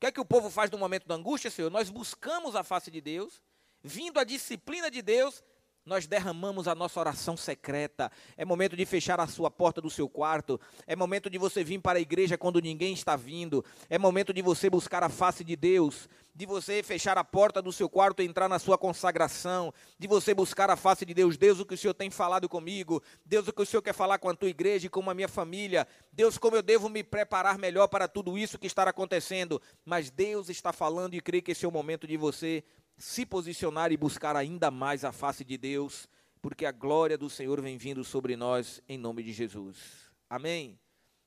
que 0.00 0.06
é 0.06 0.12
que 0.12 0.20
o 0.20 0.24
povo 0.24 0.48
faz 0.48 0.70
no 0.70 0.78
momento 0.78 1.06
da 1.06 1.14
angústia, 1.14 1.50
Senhor? 1.50 1.70
Nós 1.70 1.90
buscamos 1.90 2.56
a 2.56 2.64
face 2.64 2.90
de 2.90 3.02
Deus, 3.02 3.42
vindo 3.82 4.18
a 4.18 4.24
disciplina 4.24 4.90
de 4.90 5.02
Deus, 5.02 5.44
nós 5.90 6.06
derramamos 6.06 6.68
a 6.68 6.74
nossa 6.74 7.00
oração 7.00 7.36
secreta. 7.36 8.12
É 8.36 8.44
momento 8.44 8.76
de 8.76 8.86
fechar 8.86 9.18
a 9.18 9.26
sua 9.26 9.50
porta 9.50 9.80
do 9.80 9.90
seu 9.90 10.08
quarto. 10.08 10.60
É 10.86 10.94
momento 10.94 11.28
de 11.28 11.36
você 11.36 11.64
vir 11.64 11.80
para 11.80 11.98
a 11.98 12.00
igreja 12.00 12.38
quando 12.38 12.60
ninguém 12.60 12.94
está 12.94 13.16
vindo. 13.16 13.64
É 13.88 13.98
momento 13.98 14.32
de 14.32 14.40
você 14.40 14.70
buscar 14.70 15.02
a 15.02 15.08
face 15.08 15.42
de 15.42 15.56
Deus. 15.56 16.08
De 16.32 16.46
você 16.46 16.80
fechar 16.80 17.18
a 17.18 17.24
porta 17.24 17.60
do 17.60 17.72
seu 17.72 17.88
quarto 17.88 18.22
e 18.22 18.24
entrar 18.24 18.48
na 18.48 18.60
sua 18.60 18.78
consagração. 18.78 19.74
De 19.98 20.06
você 20.06 20.32
buscar 20.32 20.70
a 20.70 20.76
face 20.76 21.04
de 21.04 21.12
Deus. 21.12 21.36
Deus, 21.36 21.58
o 21.58 21.66
que 21.66 21.74
o 21.74 21.76
Senhor 21.76 21.92
tem 21.92 22.08
falado 22.08 22.48
comigo. 22.48 23.02
Deus, 23.26 23.48
o 23.48 23.52
que 23.52 23.60
o 23.60 23.66
Senhor 23.66 23.82
quer 23.82 23.92
falar 23.92 24.18
com 24.18 24.28
a 24.28 24.34
tua 24.36 24.48
igreja 24.48 24.86
e 24.86 24.88
com 24.88 25.10
a 25.10 25.12
minha 25.12 25.26
família. 25.26 25.88
Deus, 26.12 26.38
como 26.38 26.54
eu 26.54 26.62
devo 26.62 26.88
me 26.88 27.02
preparar 27.02 27.58
melhor 27.58 27.88
para 27.88 28.06
tudo 28.06 28.38
isso 28.38 28.60
que 28.60 28.68
está 28.68 28.84
acontecendo. 28.84 29.60
Mas 29.84 30.08
Deus 30.08 30.48
está 30.50 30.72
falando 30.72 31.14
e 31.14 31.20
creio 31.20 31.42
que 31.42 31.50
esse 31.50 31.64
é 31.64 31.68
o 31.68 31.72
momento 31.72 32.06
de 32.06 32.16
você 32.16 32.62
se 33.00 33.24
posicionar 33.24 33.90
e 33.90 33.96
buscar 33.96 34.36
ainda 34.36 34.70
mais 34.70 35.06
a 35.06 35.10
face 35.10 35.42
de 35.42 35.56
Deus, 35.56 36.06
porque 36.42 36.66
a 36.66 36.70
glória 36.70 37.16
do 37.16 37.30
Senhor 37.30 37.58
vem 37.62 37.78
vindo 37.78 38.04
sobre 38.04 38.36
nós 38.36 38.82
em 38.86 38.98
nome 38.98 39.22
de 39.22 39.32
Jesus. 39.32 40.10
Amém? 40.28 40.78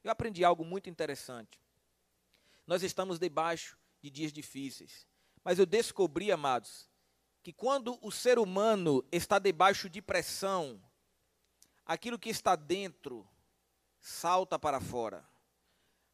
Eu 0.03 0.11
aprendi 0.11 0.45
algo 0.45 0.63
muito 0.63 0.87
interessante. 0.87 1.59
Nós 2.67 2.83
estamos 2.83 3.17
debaixo 3.17 3.75
de 4.03 4.11
dias 4.11 4.31
difíceis, 4.31 5.07
mas 5.43 5.57
eu 5.57 5.65
descobri, 5.65 6.31
amados, 6.31 6.87
que 7.41 7.51
quando 7.51 7.97
o 8.03 8.11
ser 8.11 8.37
humano 8.37 9.03
está 9.11 9.39
debaixo 9.39 9.89
de 9.89 9.99
pressão, 9.99 10.79
aquilo 11.83 12.19
que 12.19 12.29
está 12.29 12.55
dentro 12.55 13.27
salta 13.99 14.59
para 14.59 14.79
fora. 14.79 15.27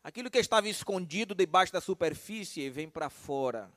Aquilo 0.01 0.31
que 0.31 0.37
estava 0.37 0.69
escondido 0.69 1.35
debaixo 1.35 1.73
da 1.73 1.81
superfície 1.81 2.69
vem 2.69 2.89
para 2.89 3.09
fora. 3.09 3.69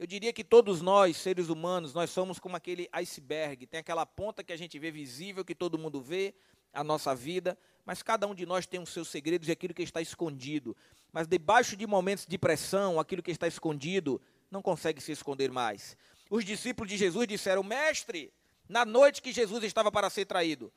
Eu 0.00 0.06
diria 0.06 0.32
que 0.32 0.42
todos 0.42 0.80
nós, 0.80 1.18
seres 1.18 1.50
humanos, 1.50 1.92
nós 1.92 2.08
somos 2.08 2.38
como 2.38 2.56
aquele 2.56 2.88
iceberg. 2.90 3.66
Tem 3.66 3.80
aquela 3.80 4.06
ponta 4.06 4.42
que 4.42 4.50
a 4.50 4.56
gente 4.56 4.78
vê 4.78 4.90
visível, 4.90 5.44
que 5.44 5.54
todo 5.54 5.76
mundo 5.76 6.00
vê, 6.00 6.34
a 6.72 6.82
nossa 6.82 7.14
vida, 7.14 7.58
mas 7.84 8.02
cada 8.02 8.26
um 8.26 8.34
de 8.34 8.46
nós 8.46 8.64
tem 8.66 8.80
os 8.80 8.88
seus 8.88 9.08
segredos 9.08 9.46
e 9.46 9.52
aquilo 9.52 9.74
que 9.74 9.82
está 9.82 10.00
escondido. 10.00 10.74
Mas 11.12 11.26
debaixo 11.26 11.76
de 11.76 11.86
momentos 11.86 12.24
de 12.26 12.38
pressão, 12.38 12.98
aquilo 12.98 13.22
que 13.22 13.30
está 13.30 13.46
escondido 13.46 14.18
não 14.50 14.62
consegue 14.62 15.02
se 15.02 15.12
esconder 15.12 15.50
mais. 15.50 15.98
Os 16.30 16.46
discípulos 16.46 16.90
de 16.90 16.96
Jesus 16.96 17.28
disseram: 17.28 17.62
Mestre, 17.62 18.32
na 18.66 18.86
noite 18.86 19.20
que 19.20 19.34
Jesus 19.34 19.62
estava 19.64 19.92
para 19.92 20.08
ser 20.08 20.24
traído, 20.24 20.72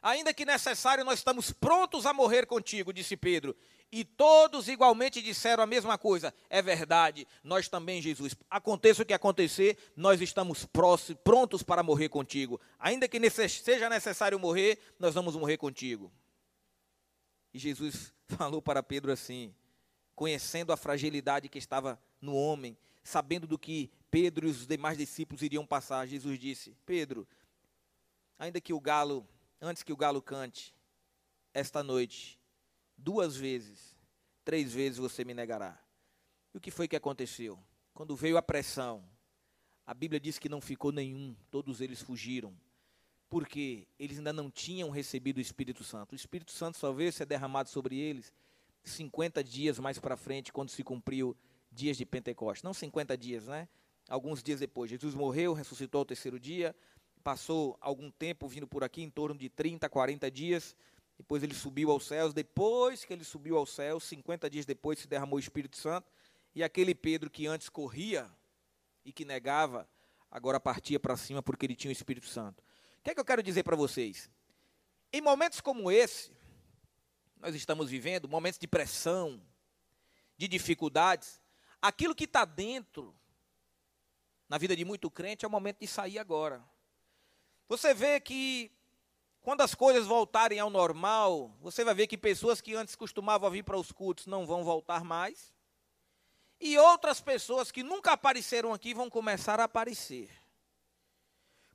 ainda 0.00 0.32
que 0.32 0.46
necessário, 0.46 1.04
nós 1.04 1.18
estamos 1.18 1.52
prontos 1.52 2.06
a 2.06 2.14
morrer 2.14 2.46
contigo, 2.46 2.94
disse 2.94 3.14
Pedro. 3.14 3.54
E 3.96 4.04
todos 4.04 4.66
igualmente 4.66 5.22
disseram 5.22 5.62
a 5.62 5.66
mesma 5.68 5.96
coisa. 5.96 6.34
É 6.50 6.60
verdade, 6.60 7.28
nós 7.44 7.68
também, 7.68 8.02
Jesus. 8.02 8.34
Aconteça 8.50 9.04
o 9.04 9.06
que 9.06 9.12
acontecer, 9.12 9.78
nós 9.94 10.20
estamos 10.20 10.66
prontos 11.22 11.62
para 11.62 11.80
morrer 11.80 12.08
contigo. 12.08 12.60
Ainda 12.76 13.06
que 13.06 13.20
seja 13.30 13.88
necessário 13.88 14.36
morrer, 14.36 14.80
nós 14.98 15.14
vamos 15.14 15.36
morrer 15.36 15.58
contigo. 15.58 16.12
E 17.52 17.58
Jesus 17.60 18.12
falou 18.36 18.60
para 18.60 18.82
Pedro 18.82 19.12
assim, 19.12 19.54
conhecendo 20.16 20.72
a 20.72 20.76
fragilidade 20.76 21.48
que 21.48 21.58
estava 21.58 21.96
no 22.20 22.34
homem, 22.34 22.76
sabendo 23.04 23.46
do 23.46 23.56
que 23.56 23.92
Pedro 24.10 24.48
e 24.48 24.50
os 24.50 24.66
demais 24.66 24.98
discípulos 24.98 25.40
iriam 25.40 25.64
passar, 25.64 26.04
Jesus 26.08 26.36
disse: 26.36 26.76
Pedro, 26.84 27.28
ainda 28.36 28.60
que 28.60 28.72
o 28.72 28.80
galo, 28.80 29.24
antes 29.60 29.84
que 29.84 29.92
o 29.92 29.96
galo 29.96 30.20
cante, 30.20 30.74
esta 31.52 31.80
noite, 31.80 32.40
duas 33.04 33.36
vezes, 33.36 33.94
três 34.44 34.72
vezes 34.72 34.98
você 34.98 35.24
me 35.24 35.34
negará. 35.34 35.78
E 36.54 36.56
o 36.56 36.60
que 36.60 36.70
foi 36.70 36.88
que 36.88 36.96
aconteceu? 36.96 37.58
Quando 37.92 38.16
veio 38.16 38.38
a 38.38 38.42
pressão, 38.42 39.04
a 39.86 39.92
Bíblia 39.92 40.18
diz 40.18 40.38
que 40.38 40.48
não 40.48 40.60
ficou 40.60 40.90
nenhum, 40.90 41.36
todos 41.50 41.82
eles 41.82 42.00
fugiram. 42.00 42.56
Porque 43.28 43.86
eles 43.98 44.16
ainda 44.16 44.32
não 44.32 44.50
tinham 44.50 44.88
recebido 44.88 45.36
o 45.36 45.40
Espírito 45.40 45.84
Santo. 45.84 46.12
O 46.12 46.16
Espírito 46.16 46.52
Santo 46.52 46.78
só 46.78 46.92
veio 46.92 47.12
ser 47.12 47.26
derramado 47.26 47.68
sobre 47.68 47.98
eles 47.98 48.32
50 48.82 49.44
dias 49.44 49.78
mais 49.78 49.98
para 49.98 50.16
frente, 50.16 50.52
quando 50.52 50.70
se 50.70 50.82
cumpriu 50.82 51.36
dias 51.70 51.96
de 51.96 52.06
Pentecostes. 52.06 52.62
Não 52.62 52.72
50 52.72 53.16
dias, 53.18 53.46
né? 53.46 53.68
Alguns 54.08 54.42
dias 54.42 54.60
depois. 54.60 54.90
Jesus 54.90 55.14
morreu, 55.14 55.52
ressuscitou 55.52 56.00
ao 56.00 56.04
terceiro 56.04 56.38
dia, 56.38 56.74
passou 57.22 57.76
algum 57.80 58.10
tempo 58.10 58.46
vindo 58.48 58.66
por 58.66 58.84
aqui, 58.84 59.02
em 59.02 59.10
torno 59.10 59.36
de 59.36 59.48
30, 59.48 59.88
40 59.88 60.30
dias. 60.30 60.76
Depois 61.16 61.42
ele 61.42 61.54
subiu 61.54 61.90
aos 61.90 62.06
céus. 62.06 62.32
Depois 62.32 63.04
que 63.04 63.12
ele 63.12 63.24
subiu 63.24 63.56
aos 63.56 63.70
céus, 63.70 64.04
50 64.04 64.50
dias 64.50 64.66
depois 64.66 64.98
se 64.98 65.06
derramou 65.06 65.36
o 65.36 65.40
Espírito 65.40 65.76
Santo. 65.76 66.10
E 66.54 66.62
aquele 66.62 66.94
Pedro 66.94 67.30
que 67.30 67.46
antes 67.46 67.68
corria 67.68 68.30
e 69.04 69.12
que 69.12 69.24
negava, 69.24 69.88
agora 70.30 70.58
partia 70.58 70.98
para 70.98 71.16
cima 71.16 71.42
porque 71.42 71.66
ele 71.66 71.76
tinha 71.76 71.90
o 71.90 71.92
Espírito 71.92 72.26
Santo. 72.26 72.62
O 72.98 73.02
que 73.04 73.10
é 73.10 73.14
que 73.14 73.20
eu 73.20 73.24
quero 73.24 73.42
dizer 73.42 73.62
para 73.62 73.76
vocês? 73.76 74.30
Em 75.12 75.20
momentos 75.20 75.60
como 75.60 75.90
esse, 75.90 76.32
nós 77.36 77.54
estamos 77.54 77.90
vivendo, 77.90 78.28
momentos 78.28 78.58
de 78.58 78.66
pressão, 78.66 79.40
de 80.36 80.48
dificuldades, 80.48 81.40
aquilo 81.80 82.14
que 82.14 82.24
está 82.24 82.44
dentro, 82.44 83.14
na 84.48 84.58
vida 84.58 84.74
de 84.74 84.84
muito 84.84 85.10
crente, 85.10 85.44
é 85.44 85.48
o 85.48 85.50
momento 85.50 85.80
de 85.80 85.86
sair 85.86 86.18
agora. 86.18 86.64
Você 87.68 87.94
vê 87.94 88.20
que 88.20 88.72
quando 89.44 89.60
as 89.60 89.74
coisas 89.74 90.06
voltarem 90.06 90.58
ao 90.58 90.70
normal, 90.70 91.54
você 91.60 91.84
vai 91.84 91.94
ver 91.94 92.06
que 92.06 92.16
pessoas 92.16 92.62
que 92.62 92.74
antes 92.74 92.96
costumavam 92.96 93.50
vir 93.50 93.62
para 93.62 93.76
os 93.76 93.92
cultos 93.92 94.24
não 94.24 94.46
vão 94.46 94.64
voltar 94.64 95.04
mais. 95.04 95.52
E 96.58 96.78
outras 96.78 97.20
pessoas 97.20 97.70
que 97.70 97.82
nunca 97.82 98.12
apareceram 98.12 98.72
aqui 98.72 98.94
vão 98.94 99.10
começar 99.10 99.60
a 99.60 99.64
aparecer. 99.64 100.30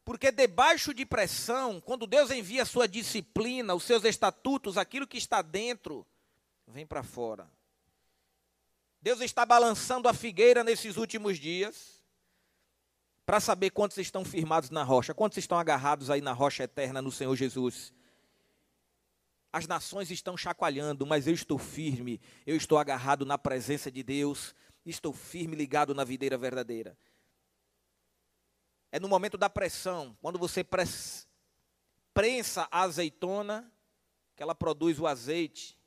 Porque 0.04 0.32
debaixo 0.32 0.96
de 0.96 1.06
pressão, 1.06 1.80
quando 1.80 2.08
Deus 2.08 2.32
envia 2.32 2.64
a 2.64 2.66
sua 2.66 2.88
disciplina, 2.88 3.76
os 3.76 3.84
seus 3.84 4.04
estatutos, 4.04 4.76
aquilo 4.76 5.06
que 5.06 5.20
está 5.20 5.44
dentro, 5.44 6.04
vem 6.66 6.88
para 6.88 7.04
fora. 7.04 7.48
Deus 9.00 9.22
está 9.22 9.46
balançando 9.46 10.08
a 10.10 10.14
figueira 10.14 10.64
nesses 10.64 10.98
últimos 10.98 11.38
dias 11.38 11.99
para 13.30 13.40
saber 13.40 13.70
quantos 13.70 14.00
estão 14.00 14.26
firmados 14.26 14.72
na 14.72 14.82
rocha, 14.82 15.14
quantos 15.14 15.38
estão 15.38 15.60
agarrados 15.60 16.10
aí 16.10 16.20
na 16.20 16.34
rocha 16.34 16.64
eterna 16.64 17.00
no 17.00 17.12
Senhor 17.12 17.36
Jesus. 17.36 17.94
As 19.54 19.68
nações 19.68 20.10
estão 20.10 20.36
chacoalhando, 20.36 21.06
mas 21.06 21.28
eu 21.28 21.34
estou 21.36 21.60
firme, 21.60 22.20
eu 22.44 22.56
estou 22.56 22.80
agarrado 22.80 23.28
na 23.28 23.38
presença 23.38 23.92
de 23.92 24.02
Deus, 24.02 24.56
estou 24.84 25.14
firme 25.14 25.56
ligado 25.56 25.94
na 25.94 26.04
videira 26.04 26.40
verdadeira. 26.40 26.98
É 28.92 29.00
no 29.00 29.08
momento 29.08 29.38
da 29.38 29.48
pressão, 29.48 30.18
quando 30.24 30.40
você 30.40 30.66
prensa 32.12 32.68
a 32.72 32.82
azeitona, 32.82 33.72
que 34.36 34.42
ela 34.42 34.56
produz 34.56 35.00
o 35.00 35.06
azeite. 35.06 35.78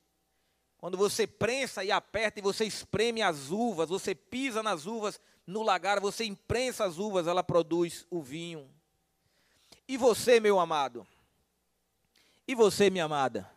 Quando 0.79 0.97
você 0.97 1.27
prensa 1.27 1.83
e 1.83 1.91
aperta 1.91 2.39
e 2.39 2.43
você 2.43 2.65
espreme 2.65 3.21
as 3.21 3.51
uvas, 3.51 3.89
você 3.89 4.15
pisa 4.15 4.63
nas 4.63 4.87
uvas, 4.87 5.21
no 5.47 5.63
lagar, 5.63 6.01
você 6.01 6.25
imprensa 6.25 6.85
as 6.85 6.99
uvas, 6.99 7.27
ela 7.27 7.43
produz 7.43 8.07
o 8.11 8.23
vinho. 8.23 8.69
E 9.87 9.97
você, 9.97 10.41
meu 10.41 10.61
amado? 10.61 11.07
E 12.47 12.55
você, 12.55 12.91
minha 12.91 13.05
amada? 13.05 13.51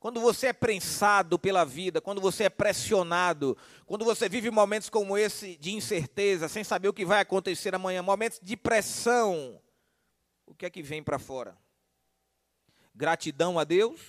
Quando 0.00 0.20
você 0.20 0.48
é 0.48 0.52
prensado 0.52 1.38
pela 1.38 1.64
vida, 1.64 2.00
quando 2.00 2.20
você 2.20 2.44
é 2.44 2.50
pressionado, 2.50 3.56
quando 3.86 4.04
você 4.04 4.28
vive 4.28 4.50
momentos 4.50 4.90
como 4.90 5.16
esse 5.16 5.56
de 5.58 5.72
incerteza, 5.72 6.48
sem 6.48 6.64
saber 6.64 6.88
o 6.88 6.92
que 6.92 7.04
vai 7.04 7.20
acontecer 7.20 7.72
amanhã, 7.72 8.02
momentos 8.02 8.40
de 8.42 8.56
pressão, 8.56 9.60
o 10.44 10.54
que 10.54 10.66
é 10.66 10.70
que 10.70 10.82
vem 10.82 11.04
para 11.04 11.20
fora? 11.20 11.56
Gratidão 12.92 13.58
a 13.58 13.64
Deus? 13.64 14.00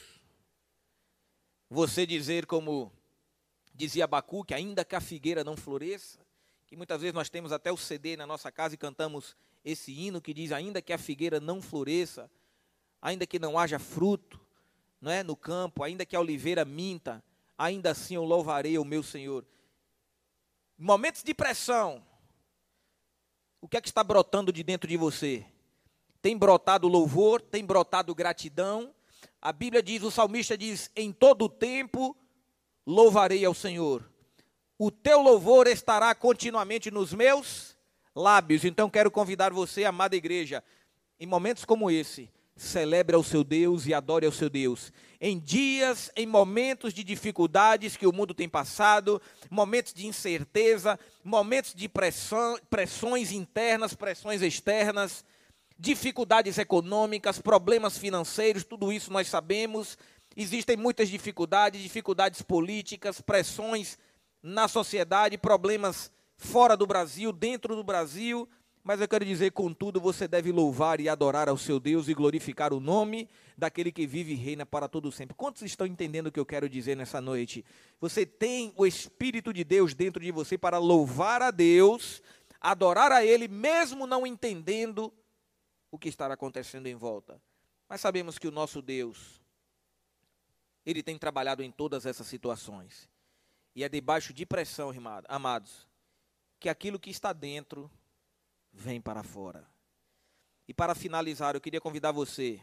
Você 1.70 2.08
dizer 2.08 2.48
como 2.48 2.92
dizia 3.76 4.06
Abacuque, 4.06 4.54
ainda 4.54 4.84
que 4.84 4.96
a 4.96 5.02
figueira 5.02 5.44
não 5.44 5.56
floresça, 5.56 6.23
que 6.74 6.78
muitas 6.78 7.02
vezes 7.02 7.14
nós 7.14 7.30
temos 7.30 7.52
até 7.52 7.72
o 7.72 7.78
CD 7.78 8.18
na 8.18 8.26
nossa 8.26 8.52
casa 8.52 8.74
e 8.74 8.78
cantamos 8.80 9.38
esse 9.64 9.92
hino 9.92 10.20
que 10.20 10.34
diz: 10.34 10.52
ainda 10.52 10.82
que 10.82 10.92
a 10.92 10.98
figueira 10.98 11.40
não 11.40 11.62
floresça, 11.62 12.28
ainda 13.00 13.28
que 13.28 13.38
não 13.38 13.60
haja 13.60 13.78
fruto, 13.78 14.42
não 15.00 15.12
é, 15.12 15.22
no 15.22 15.36
campo, 15.36 15.84
ainda 15.84 16.04
que 16.04 16.16
a 16.16 16.20
oliveira 16.20 16.66
minta, 16.66 17.24
ainda 17.56 17.92
assim 17.92 18.16
eu 18.16 18.24
louvarei 18.24 18.76
o 18.80 18.84
meu 18.84 19.04
Senhor. 19.04 19.46
Momentos 20.76 21.22
de 21.22 21.32
pressão, 21.32 22.04
o 23.62 23.68
que 23.68 23.78
é 23.78 23.82
que 23.82 23.88
está 23.88 24.04
brotando 24.04 24.52
de 24.52 24.64
dentro 24.64 24.90
de 24.90 24.98
você? 24.98 25.46
Tem 26.24 26.36
brotado 26.36 26.88
louvor, 26.88 27.40
tem 27.40 27.64
brotado 27.64 28.16
gratidão. 28.16 28.96
A 29.40 29.54
Bíblia 29.54 29.84
diz, 29.84 30.02
o 30.02 30.10
salmista 30.10 30.58
diz: 30.58 30.90
em 30.96 31.12
todo 31.12 31.46
o 31.46 31.50
tempo 31.50 32.18
louvarei 32.84 33.46
ao 33.46 33.54
Senhor 33.54 34.12
o 34.86 34.92
teu 34.92 35.22
louvor 35.22 35.66
estará 35.68 36.14
continuamente 36.14 36.92
nos 36.92 37.14
meus 37.14 37.74
lábios. 38.14 38.66
Então 38.66 38.90
quero 38.90 39.10
convidar 39.10 39.54
você, 39.54 39.86
amada 39.86 40.14
igreja, 40.14 40.62
em 41.18 41.26
momentos 41.26 41.64
como 41.64 41.90
esse, 41.90 42.30
celebre 42.54 43.16
ao 43.16 43.24
seu 43.24 43.46
Deus 43.46 43.86
e 43.88 43.94
adore 43.94 44.26
ao 44.26 44.32
seu 44.34 44.50
Deus. 44.50 44.92
Em 45.22 45.40
dias, 45.40 46.12
em 46.18 46.28
momentos 46.28 46.94
de 46.94 47.02
dificuldades 47.02 47.96
que 47.96 48.06
o 48.06 48.12
mundo 48.12 48.34
tem 48.34 48.50
passado, 48.50 49.22
momentos 49.50 49.94
de 49.94 50.06
incerteza, 50.06 51.00
momentos 51.24 51.74
de 51.74 51.88
pressão, 51.88 52.60
pressões 52.70 53.32
internas, 53.32 53.94
pressões 53.94 54.42
externas, 54.42 55.24
dificuldades 55.80 56.58
econômicas, 56.58 57.40
problemas 57.40 57.98
financeiros, 57.98 58.66
tudo 58.66 58.92
isso 58.92 59.14
nós 59.14 59.30
sabemos. 59.30 59.98
Existem 60.36 60.76
muitas 60.76 61.08
dificuldades, 61.08 61.82
dificuldades 61.82 62.42
políticas, 62.42 63.22
pressões 63.22 63.98
na 64.44 64.68
sociedade, 64.68 65.38
problemas 65.38 66.12
fora 66.36 66.76
do 66.76 66.86
Brasil, 66.86 67.32
dentro 67.32 67.76
do 67.76 67.84
Brasil, 67.84 68.48
mas 68.84 69.00
eu 69.00 69.08
quero 69.08 69.24
dizer, 69.24 69.52
contudo, 69.54 70.02
você 70.02 70.28
deve 70.28 70.52
louvar 70.52 71.00
e 71.00 71.08
adorar 71.08 71.48
ao 71.48 71.58
seu 71.58 71.80
Deus 71.80 72.10
e 72.10 72.14
glorificar 72.14 72.74
o 72.74 72.82
nome 72.82 73.30
daquele 73.58 73.94
que 73.94 74.06
vive 74.06 74.34
e 74.34 74.36
reina 74.36 74.66
para 74.66 74.90
todo 74.90 75.10
sempre. 75.10 75.34
Quantos 75.34 75.62
estão 75.62 75.88
entendendo 75.88 76.28
o 76.28 76.32
que 76.32 76.40
eu 76.40 76.46
quero 76.46 76.68
dizer 76.68 76.98
nessa 76.98 77.22
noite? 77.22 77.64
Você 78.02 78.26
tem 78.26 78.74
o 78.76 78.86
Espírito 78.86 79.54
de 79.54 79.64
Deus 79.64 79.94
dentro 79.94 80.22
de 80.22 80.32
você 80.32 80.58
para 80.58 80.78
louvar 80.80 81.42
a 81.42 81.50
Deus, 81.50 82.22
adorar 82.60 83.10
a 83.14 83.26
Ele, 83.26 83.48
mesmo 83.48 84.06
não 84.06 84.28
entendendo 84.28 85.14
o 85.90 85.98
que 85.98 86.10
está 86.10 86.28
acontecendo 86.28 86.88
em 86.88 86.96
volta. 86.96 87.42
Mas 87.88 88.02
sabemos 88.02 88.38
que 88.38 88.50
o 88.50 88.52
nosso 88.52 88.82
Deus, 88.82 89.42
Ele 90.86 91.02
tem 91.02 91.18
trabalhado 91.18 91.64
em 91.64 91.72
todas 91.72 92.06
essas 92.06 92.28
situações. 92.28 93.13
E 93.76 93.84
é 93.84 93.90
debaixo 93.90 94.34
de 94.34 94.46
pressão, 94.46 94.92
amados, 95.28 95.88
que 96.60 96.70
aquilo 96.70 97.00
que 97.00 97.10
está 97.10 97.34
dentro 97.34 97.90
vem 98.72 99.02
para 99.02 99.24
fora. 99.24 99.68
E 100.68 100.74
para 100.74 100.96
finalizar, 100.96 101.56
eu 101.56 101.62
queria 101.62 101.82
convidar 101.82 102.12
você 102.12 102.62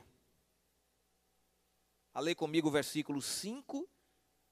a 2.13 2.21
ler 2.21 2.35
comigo 2.35 2.69
o 2.69 2.73
versículo 2.73 3.21
5 3.21 3.89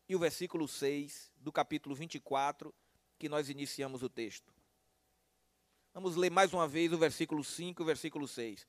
e 0.09 0.15
o 0.15 0.19
versículo 0.19 0.69
6 0.69 1.33
do 1.37 1.51
capítulo 1.51 1.95
24 1.95 2.75
que 3.19 3.29
nós 3.29 3.49
iniciamos 3.49 4.03
o 4.03 4.09
texto. 4.09 4.53
Vamos 5.93 6.15
ler 6.15 6.31
mais 6.31 6.53
uma 6.53 6.69
vez 6.69 6.93
o 6.93 6.99
versículo 6.99 7.43
5 7.43 7.81
e 7.81 7.83
o 7.83 7.87
versículo 7.87 8.29
6. 8.29 8.67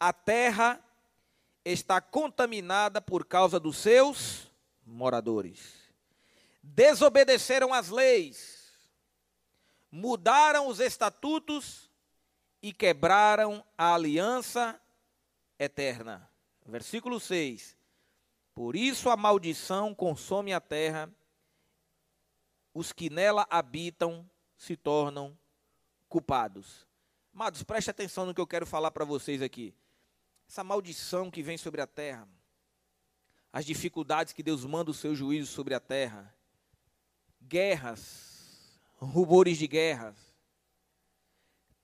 A 0.00 0.12
terra 0.12 0.82
está 1.64 2.00
contaminada 2.00 3.00
por 3.00 3.24
causa 3.26 3.60
dos 3.60 3.76
seus 3.76 4.50
moradores. 4.84 5.85
Desobedeceram 6.68 7.72
as 7.72 7.88
leis, 7.88 8.72
mudaram 9.90 10.66
os 10.66 10.80
estatutos 10.80 11.88
e 12.60 12.72
quebraram 12.72 13.64
a 13.78 13.94
aliança 13.94 14.78
eterna. 15.58 16.28
Versículo 16.66 17.20
6. 17.20 17.76
Por 18.52 18.74
isso 18.74 19.08
a 19.08 19.16
maldição 19.16 19.94
consome 19.94 20.52
a 20.52 20.60
terra, 20.60 21.08
os 22.74 22.92
que 22.92 23.08
nela 23.08 23.46
habitam 23.48 24.28
se 24.56 24.76
tornam 24.76 25.38
culpados. 26.08 26.86
Amados, 27.32 27.62
preste 27.62 27.90
atenção 27.90 28.26
no 28.26 28.34
que 28.34 28.40
eu 28.40 28.46
quero 28.46 28.66
falar 28.66 28.90
para 28.90 29.04
vocês 29.04 29.40
aqui. 29.40 29.72
Essa 30.48 30.64
maldição 30.64 31.30
que 31.30 31.42
vem 31.42 31.56
sobre 31.56 31.80
a 31.80 31.86
terra, 31.86 32.28
as 33.52 33.64
dificuldades 33.64 34.32
que 34.32 34.42
Deus 34.42 34.64
manda 34.64 34.90
o 34.90 34.94
seu 34.94 35.14
juízo 35.14 35.50
sobre 35.50 35.72
a 35.72 35.80
terra, 35.80 36.35
guerras, 37.48 38.80
rumores 38.96 39.58
de 39.58 39.66
guerras, 39.66 40.16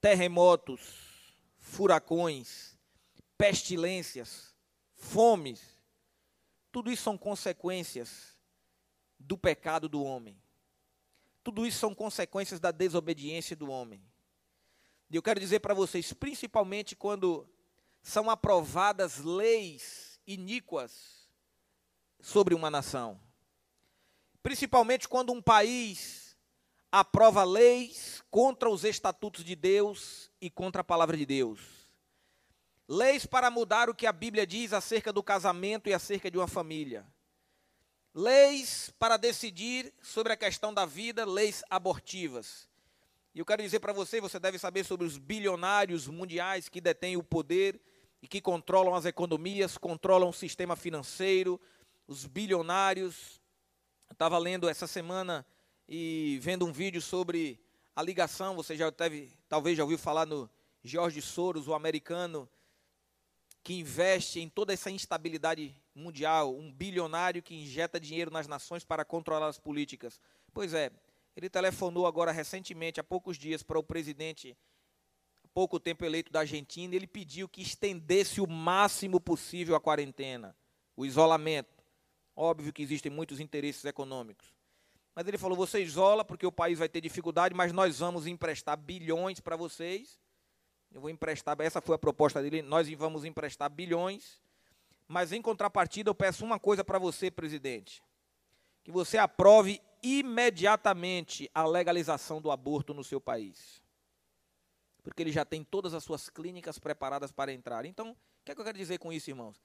terremotos, 0.01 1.35
furacões, 1.57 2.77
pestilências, 3.37 4.53
fomes, 4.93 5.77
tudo 6.71 6.91
isso 6.91 7.03
são 7.03 7.17
consequências 7.17 8.37
do 9.19 9.37
pecado 9.37 9.87
do 9.87 10.03
homem. 10.03 10.41
Tudo 11.43 11.65
isso 11.65 11.79
são 11.79 11.93
consequências 11.93 12.59
da 12.59 12.71
desobediência 12.71 13.55
do 13.55 13.69
homem. 13.69 14.03
E 15.09 15.15
eu 15.15 15.21
quero 15.21 15.39
dizer 15.39 15.59
para 15.59 15.73
vocês, 15.73 16.13
principalmente 16.13 16.95
quando 16.95 17.47
são 18.01 18.29
aprovadas 18.29 19.19
leis 19.19 20.19
iníquas 20.25 21.29
sobre 22.19 22.55
uma 22.55 22.71
nação. 22.71 23.19
Principalmente 24.43 25.07
quando 25.07 25.31
um 25.31 25.41
país 25.41 26.35
aprova 26.91 27.43
leis 27.43 28.21
contra 28.29 28.69
os 28.69 28.83
estatutos 28.83 29.43
de 29.43 29.55
Deus 29.55 30.29
e 30.39 30.49
contra 30.49 30.81
a 30.81 30.83
palavra 30.83 31.17
de 31.17 31.25
Deus. 31.25 31.59
Leis 32.87 33.25
para 33.25 33.49
mudar 33.49 33.89
o 33.89 33.95
que 33.95 34.05
a 34.05 34.11
Bíblia 34.11 34.45
diz 34.45 34.73
acerca 34.73 35.11
do 35.13 35.23
casamento 35.23 35.89
e 35.89 35.93
acerca 35.93 36.29
de 36.29 36.37
uma 36.37 36.47
família. 36.47 37.07
Leis 38.13 38.93
para 38.99 39.17
decidir 39.17 39.91
sobre 40.01 40.33
a 40.33 40.37
questão 40.37 40.73
da 40.73 40.85
vida, 40.85 41.25
leis 41.25 41.63
abortivas. 41.69 42.67
E 43.33 43.39
eu 43.39 43.45
quero 43.45 43.63
dizer 43.63 43.79
para 43.79 43.93
você, 43.93 44.21
você 44.21 44.37
deve 44.39 44.59
saber 44.59 44.83
sobre 44.83 45.07
os 45.07 45.17
bilionários 45.17 46.07
mundiais 46.07 46.69
que 46.69 46.79
detêm 46.79 47.17
o 47.17 47.23
poder 47.23 47.81
e 48.21 48.27
que 48.27 48.39
controlam 48.39 48.93
as 48.93 49.05
economias, 49.05 49.77
controlam 49.77 50.29
o 50.29 50.33
sistema 50.33 50.75
financeiro, 50.75 51.59
os 52.05 52.27
bilionários. 52.27 53.41
Estava 54.13 54.37
lendo 54.37 54.69
essa 54.69 54.85
semana 54.85 55.43
e 55.89 56.37
vendo 56.39 56.67
um 56.67 56.71
vídeo 56.71 57.01
sobre 57.01 57.59
a 57.95 58.03
ligação, 58.03 58.55
você 58.55 58.77
já 58.77 58.91
teve, 58.91 59.35
talvez 59.49 59.75
já 59.75 59.83
ouviu 59.83 59.97
falar 59.97 60.27
no 60.27 60.47
George 60.83 61.19
Soros, 61.19 61.67
o 61.67 61.73
americano, 61.73 62.47
que 63.63 63.73
investe 63.73 64.39
em 64.39 64.47
toda 64.47 64.71
essa 64.71 64.91
instabilidade 64.91 65.75
mundial, 65.95 66.55
um 66.55 66.71
bilionário 66.71 67.41
que 67.41 67.55
injeta 67.55 67.99
dinheiro 67.99 68.29
nas 68.29 68.47
nações 68.47 68.85
para 68.85 69.03
controlar 69.03 69.47
as 69.47 69.57
políticas. 69.57 70.19
Pois 70.53 70.75
é, 70.75 70.91
ele 71.35 71.49
telefonou 71.49 72.05
agora 72.05 72.31
recentemente, 72.31 72.99
há 72.99 73.03
poucos 73.03 73.35
dias, 73.35 73.63
para 73.63 73.79
o 73.79 73.83
presidente, 73.83 74.55
pouco 75.55 75.79
tempo 75.79 76.05
eleito 76.05 76.31
da 76.31 76.41
Argentina, 76.41 76.93
e 76.93 76.97
ele 76.97 77.07
pediu 77.07 77.49
que 77.49 77.63
estendesse 77.63 78.39
o 78.39 78.47
máximo 78.47 79.19
possível 79.19 79.75
a 79.75 79.81
quarentena, 79.81 80.55
o 80.95 81.03
isolamento. 81.03 81.72
Óbvio 82.35 82.73
que 82.73 82.81
existem 82.81 83.11
muitos 83.11 83.39
interesses 83.39 83.85
econômicos. 83.85 84.47
Mas 85.15 85.27
ele 85.27 85.37
falou: 85.37 85.55
você 85.55 85.81
isola 85.81 86.25
porque 86.25 86.45
o 86.45 86.51
país 86.51 86.79
vai 86.79 86.89
ter 86.89 87.01
dificuldade, 87.01 87.53
mas 87.53 87.71
nós 87.71 87.99
vamos 87.99 88.25
emprestar 88.25 88.77
bilhões 88.77 89.39
para 89.39 89.55
vocês. 89.55 90.19
Eu 90.91 91.01
vou 91.01 91.09
emprestar, 91.09 91.59
essa 91.59 91.81
foi 91.81 91.95
a 91.95 91.99
proposta 91.99 92.41
dele, 92.41 92.61
nós 92.61 92.87
vamos 92.91 93.25
emprestar 93.25 93.69
bilhões. 93.69 94.39
Mas 95.07 95.31
em 95.31 95.41
contrapartida, 95.41 96.09
eu 96.09 96.15
peço 96.15 96.45
uma 96.45 96.59
coisa 96.59 96.83
para 96.83 96.99
você, 96.99 97.29
presidente: 97.29 98.01
que 98.83 98.91
você 98.91 99.17
aprove 99.17 99.81
imediatamente 100.01 101.49
a 101.53 101.65
legalização 101.65 102.41
do 102.41 102.51
aborto 102.51 102.93
no 102.93 103.03
seu 103.03 103.21
país. 103.21 103.81
Porque 105.01 105.21
ele 105.21 105.31
já 105.31 105.43
tem 105.43 105.63
todas 105.63 105.93
as 105.93 106.03
suas 106.03 106.29
clínicas 106.29 106.79
preparadas 106.79 107.31
para 107.31 107.51
entrar. 107.51 107.85
Então, 107.85 108.11
o 108.11 108.15
que, 108.43 108.51
é 108.51 108.55
que 108.55 108.61
eu 108.61 108.65
quero 108.65 108.77
dizer 108.77 108.97
com 108.99 109.11
isso, 109.11 109.29
irmãos? 109.29 109.61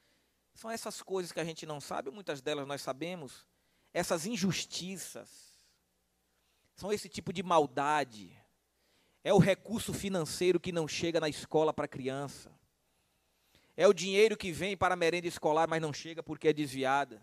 São 0.59 0.68
essas 0.68 1.01
coisas 1.01 1.31
que 1.31 1.38
a 1.38 1.44
gente 1.44 1.64
não 1.64 1.81
sabe, 1.81 2.11
muitas 2.11 2.40
delas 2.40 2.66
nós 2.66 2.83
sabemos, 2.83 3.47
essas 3.94 4.27
injustiças, 4.27 5.57
são 6.75 6.92
esse 6.92 7.09
tipo 7.09 7.33
de 7.33 7.44
maldade. 7.44 8.37
É 9.23 9.33
o 9.33 9.38
recurso 9.38 9.94
financeiro 9.94 10.59
que 10.59 10.73
não 10.73 10.88
chega 10.88 11.21
na 11.21 11.29
escola 11.29 11.73
para 11.73 11.85
a 11.85 11.88
criança. 11.88 12.51
É 13.77 13.87
o 13.87 13.92
dinheiro 13.92 14.37
que 14.37 14.51
vem 14.51 14.77
para 14.77 14.94
a 14.94 14.97
merenda 14.97 15.29
escolar, 15.29 15.68
mas 15.68 15.81
não 15.81 15.92
chega 15.92 16.25
porque 16.25 16.49
é 16.49 16.53
desviada. 16.53 17.23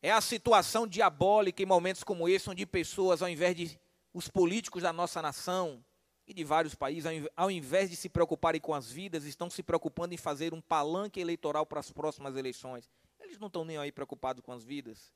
É 0.00 0.12
a 0.12 0.20
situação 0.20 0.86
diabólica 0.86 1.60
em 1.60 1.66
momentos 1.66 2.04
como 2.04 2.28
esse, 2.28 2.48
onde 2.48 2.64
pessoas, 2.64 3.22
ao 3.22 3.28
invés 3.28 3.56
de 3.56 3.80
os 4.14 4.28
políticos 4.28 4.84
da 4.84 4.92
nossa 4.92 5.20
nação 5.20 5.84
e 6.26 6.34
de 6.34 6.42
vários 6.42 6.74
países, 6.74 7.06
ao 7.36 7.50
invés 7.50 7.88
de 7.88 7.96
se 7.96 8.08
preocuparem 8.08 8.60
com 8.60 8.74
as 8.74 8.90
vidas, 8.90 9.24
estão 9.24 9.48
se 9.48 9.62
preocupando 9.62 10.12
em 10.12 10.16
fazer 10.16 10.52
um 10.52 10.60
palanque 10.60 11.20
eleitoral 11.20 11.64
para 11.64 11.78
as 11.78 11.92
próximas 11.92 12.36
eleições. 12.36 12.90
Eles 13.20 13.38
não 13.38 13.46
estão 13.46 13.64
nem 13.64 13.76
aí 13.76 13.92
preocupados 13.92 14.42
com 14.42 14.52
as 14.52 14.64
vidas. 14.64 15.12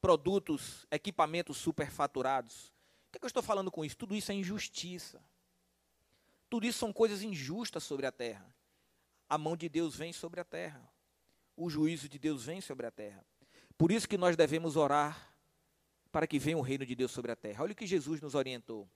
Produtos, 0.00 0.86
equipamentos 0.90 1.58
superfaturados. 1.58 2.68
O 3.08 3.12
que, 3.12 3.18
é 3.18 3.18
que 3.18 3.24
eu 3.24 3.28
estou 3.28 3.42
falando 3.42 3.70
com 3.70 3.84
isso? 3.84 3.96
Tudo 3.96 4.14
isso 4.14 4.32
é 4.32 4.34
injustiça. 4.34 5.22
Tudo 6.48 6.66
isso 6.66 6.78
são 6.78 6.92
coisas 6.92 7.22
injustas 7.22 7.82
sobre 7.82 8.06
a 8.06 8.12
terra. 8.12 8.54
A 9.28 9.36
mão 9.36 9.56
de 9.56 9.68
Deus 9.68 9.94
vem 9.94 10.12
sobre 10.12 10.40
a 10.40 10.44
terra. 10.44 10.80
O 11.56 11.68
juízo 11.68 12.08
de 12.08 12.18
Deus 12.18 12.44
vem 12.44 12.60
sobre 12.60 12.86
a 12.86 12.90
terra. 12.90 13.24
Por 13.76 13.90
isso 13.90 14.08
que 14.08 14.16
nós 14.16 14.36
devemos 14.36 14.76
orar 14.76 15.34
para 16.10 16.26
que 16.26 16.38
venha 16.38 16.56
o 16.56 16.62
reino 16.62 16.86
de 16.86 16.94
Deus 16.94 17.10
sobre 17.10 17.30
a 17.30 17.36
terra. 17.36 17.62
Olha 17.62 17.72
o 17.72 17.76
que 17.76 17.86
Jesus 17.86 18.22
nos 18.22 18.34
orientou. 18.34 18.88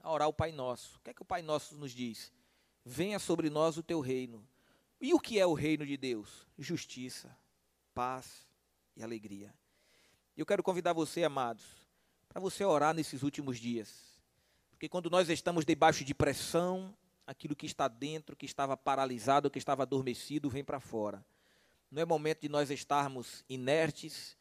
A 0.00 0.10
orar 0.10 0.28
o 0.28 0.32
Pai 0.32 0.52
Nosso. 0.52 0.96
O 0.96 1.00
que 1.00 1.10
é 1.10 1.14
que 1.14 1.22
o 1.22 1.24
Pai 1.24 1.42
Nosso 1.42 1.76
nos 1.76 1.92
diz? 1.92 2.32
Venha 2.84 3.18
sobre 3.18 3.50
nós 3.50 3.76
o 3.76 3.82
teu 3.82 4.00
reino. 4.00 4.46
E 5.00 5.12
o 5.12 5.20
que 5.20 5.38
é 5.38 5.46
o 5.46 5.54
reino 5.54 5.84
de 5.84 5.96
Deus? 5.96 6.46
Justiça, 6.58 7.36
paz 7.94 8.46
e 8.96 9.02
alegria. 9.02 9.52
Eu 10.36 10.46
quero 10.46 10.62
convidar 10.62 10.92
você, 10.92 11.24
amados, 11.24 11.64
para 12.28 12.40
você 12.40 12.64
orar 12.64 12.94
nesses 12.94 13.22
últimos 13.22 13.58
dias. 13.58 14.16
Porque 14.70 14.88
quando 14.88 15.10
nós 15.10 15.28
estamos 15.28 15.64
debaixo 15.64 16.04
de 16.04 16.14
pressão, 16.14 16.94
aquilo 17.26 17.56
que 17.56 17.66
está 17.66 17.88
dentro, 17.88 18.36
que 18.36 18.46
estava 18.46 18.76
paralisado, 18.76 19.50
que 19.50 19.58
estava 19.58 19.82
adormecido, 19.82 20.48
vem 20.48 20.62
para 20.62 20.78
fora. 20.78 21.24
Não 21.90 22.02
é 22.02 22.04
momento 22.04 22.42
de 22.42 22.48
nós 22.48 22.70
estarmos 22.70 23.44
inertes, 23.48 24.36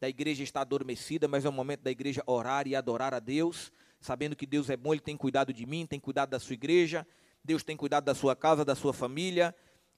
da 0.00 0.08
igreja 0.08 0.42
estar 0.42 0.62
adormecida, 0.62 1.28
mas 1.28 1.44
é 1.44 1.48
o 1.48 1.52
momento 1.52 1.82
da 1.82 1.90
igreja 1.90 2.22
orar 2.24 2.66
e 2.66 2.74
adorar 2.74 3.12
a 3.12 3.18
Deus, 3.18 3.70
sabendo 4.00 4.34
que 4.34 4.46
Deus 4.46 4.70
é 4.70 4.76
bom, 4.76 4.92
Ele 4.92 5.00
tem 5.00 5.16
cuidado 5.16 5.52
de 5.52 5.66
mim, 5.66 5.86
tem 5.86 6.00
cuidado 6.00 6.30
da 6.30 6.40
sua 6.40 6.54
igreja, 6.54 7.06
Deus 7.44 7.62
tem 7.62 7.76
cuidado 7.76 8.04
da 8.04 8.14
sua 8.14 8.34
casa, 8.34 8.64
da 8.64 8.74
sua 8.74 8.92
família, 8.92 9.54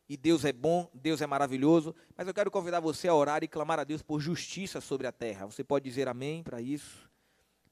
e 0.09 0.17
Deus 0.17 0.45
é 0.45 0.53
bom, 0.53 0.91
Deus 0.93 1.21
é 1.23 1.27
maravilhoso. 1.27 1.95
Mas 2.17 2.27
eu 2.27 2.35
quero 2.35 2.51
convidar 2.51 2.81
você 2.81 3.09
a 3.09 3.15
orar 3.15 3.43
e 3.43 3.49
clamar 3.49 3.79
a 3.79 3.85
Deus 3.85 4.03
por 4.03 4.21
justiça 4.21 4.81
sobre 4.81 5.07
a 5.07 5.13
terra. 5.13 5.47
Você 5.47 5.65
pode 5.65 5.85
dizer 5.85 6.09
amém 6.09 6.43
para 6.43 6.61
isso? 6.61 7.11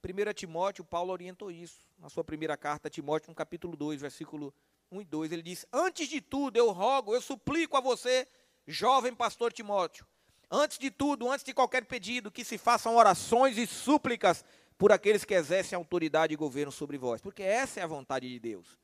1 0.03 0.33
Timóteo, 0.33 0.83
Paulo 0.85 1.13
orientou 1.13 1.51
isso. 1.51 1.81
Na 1.99 2.09
sua 2.09 2.25
primeira 2.25 2.57
carta 2.57 2.89
a 2.89 2.91
Timóteo, 2.91 3.29
no 3.29 3.35
capítulo 3.35 3.77
2, 3.77 4.01
versículo 4.01 4.55
1 4.91 5.03
e 5.03 5.05
2, 5.05 5.33
ele 5.33 5.43
diz: 5.43 5.67
Antes 5.73 6.09
de 6.09 6.21
tudo, 6.21 6.57
eu 6.57 6.71
rogo, 6.71 7.15
eu 7.15 7.21
suplico 7.21 7.77
a 7.77 7.81
você 7.81 8.27
jovem 8.67 9.15
pastor 9.15 9.53
Timóteo, 9.53 10.07
antes 10.51 10.79
de 10.79 10.91
tudo, 10.91 11.31
antes 11.31 11.45
de 11.45 11.53
qualquer 11.53 11.85
pedido, 11.85 12.31
que 12.31 12.45
se 12.45 12.57
façam 12.57 12.97
orações 12.97 13.59
e 13.59 13.67
súplicas 13.67 14.45
por 14.81 14.93
aqueles 14.93 15.27
que 15.27 15.35
exercem 15.35 15.77
autoridade 15.77 16.33
e 16.33 16.37
governo 16.39 16.73
sobre 16.73 16.97
vós, 16.97 17.21
porque 17.21 17.43
essa 17.43 17.81
é 17.81 17.83
a 17.83 17.87
vontade 17.87 18.27
de 18.27 18.41
Deus. 18.41 18.79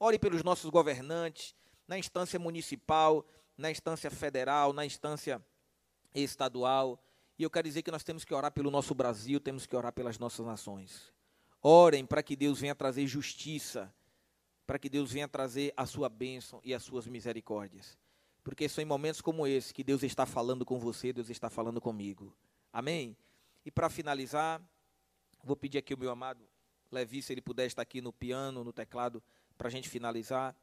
Ore 0.00 0.18
pelos 0.18 0.42
nossos 0.42 0.70
governantes, 0.70 1.54
na 1.86 1.98
instância 1.98 2.38
municipal, 2.38 3.22
na 3.54 3.70
instância 3.70 4.10
federal, 4.10 4.72
na 4.72 4.86
instância 4.86 5.44
estadual. 6.14 6.98
E 7.38 7.42
eu 7.42 7.50
quero 7.50 7.68
dizer 7.68 7.82
que 7.82 7.90
nós 7.90 8.02
temos 8.02 8.24
que 8.24 8.32
orar 8.32 8.50
pelo 8.50 8.70
nosso 8.70 8.94
Brasil, 8.94 9.38
temos 9.38 9.66
que 9.66 9.76
orar 9.76 9.92
pelas 9.92 10.18
nossas 10.18 10.46
nações. 10.46 11.12
Orem 11.60 12.06
para 12.06 12.22
que 12.22 12.34
Deus 12.34 12.58
venha 12.58 12.74
trazer 12.74 13.06
justiça, 13.06 13.94
para 14.66 14.78
que 14.78 14.88
Deus 14.88 15.12
venha 15.12 15.28
trazer 15.28 15.74
a 15.76 15.84
sua 15.84 16.08
bênção 16.08 16.62
e 16.64 16.72
as 16.72 16.82
suas 16.82 17.06
misericórdias. 17.06 17.98
Porque 18.42 18.70
são 18.70 18.80
em 18.80 18.86
momentos 18.86 19.20
como 19.20 19.46
esse 19.46 19.74
que 19.74 19.84
Deus 19.84 20.02
está 20.02 20.24
falando 20.24 20.64
com 20.64 20.78
você, 20.78 21.12
Deus 21.12 21.28
está 21.28 21.50
falando 21.50 21.78
comigo. 21.78 22.34
Amém? 22.72 23.14
E 23.66 23.70
para 23.70 23.90
finalizar, 23.90 24.62
Vou 25.42 25.56
pedir 25.56 25.78
aqui 25.78 25.92
o 25.92 25.98
meu 25.98 26.10
amado 26.10 26.48
Levi, 26.90 27.22
se 27.22 27.32
ele 27.32 27.40
puder 27.40 27.66
estar 27.66 27.82
aqui 27.82 28.00
no 28.00 28.12
piano, 28.12 28.62
no 28.62 28.72
teclado, 28.72 29.22
para 29.58 29.68
a 29.68 29.70
gente 29.70 29.88
finalizar. 29.88 30.54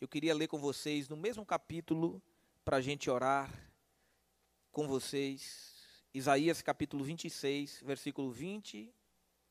Eu 0.00 0.06
queria 0.06 0.34
ler 0.34 0.46
com 0.46 0.58
vocês 0.58 1.08
no 1.08 1.16
mesmo 1.16 1.44
capítulo, 1.44 2.22
para 2.64 2.76
a 2.76 2.80
gente 2.80 3.10
orar 3.10 3.50
com 4.70 4.86
vocês. 4.86 5.74
Isaías 6.14 6.62
capítulo 6.62 7.02
26, 7.02 7.82
versículo 7.84 8.30
20 8.30 8.94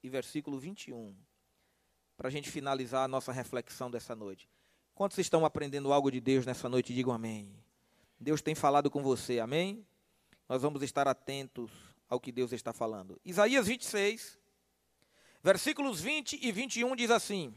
e 0.03 0.09
versículo 0.09 0.57
21. 0.57 1.15
Para 2.15 2.29
a 2.29 2.31
gente 2.31 2.49
finalizar 2.49 3.03
a 3.03 3.07
nossa 3.07 3.31
reflexão 3.31 3.91
dessa 3.91 4.15
noite. 4.15 4.47
Quantos 4.95 5.17
estão 5.17 5.45
aprendendo 5.45 5.91
algo 5.91 6.09
de 6.09 6.21
Deus 6.21 6.45
nessa 6.45 6.69
noite? 6.69 6.93
Digam 6.93 7.11
amém. 7.11 7.53
Deus 8.19 8.41
tem 8.41 8.55
falado 8.55 8.89
com 8.89 9.03
você, 9.03 9.39
amém? 9.39 9.85
Nós 10.47 10.61
vamos 10.61 10.81
estar 10.81 11.07
atentos 11.07 11.71
ao 12.07 12.19
que 12.19 12.31
Deus 12.31 12.53
está 12.53 12.71
falando. 12.71 13.19
Isaías 13.25 13.67
26, 13.67 14.36
versículos 15.41 16.01
20 16.01 16.39
e 16.41 16.51
21 16.51 16.95
diz 16.95 17.11
assim: 17.11 17.53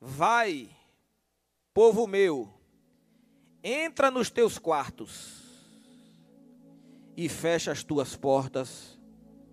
Vai, 0.00 0.68
povo 1.72 2.06
meu, 2.06 2.52
entra 3.62 4.10
nos 4.10 4.30
teus 4.30 4.58
quartos 4.58 5.42
e 7.16 7.28
fecha 7.28 7.72
as 7.72 7.82
tuas 7.82 8.14
portas 8.14 8.98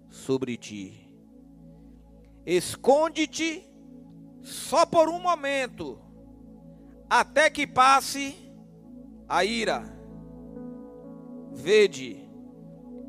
sobre 0.10 0.58
ti. 0.58 1.08
Esconde-te 2.46 3.66
só 4.42 4.86
por 4.86 5.08
um 5.08 5.20
momento, 5.20 6.02
até 7.10 7.50
que 7.50 7.66
passe 7.66 8.36
a 9.30 9.46
ira. 9.46 9.84
Vede, 11.54 12.28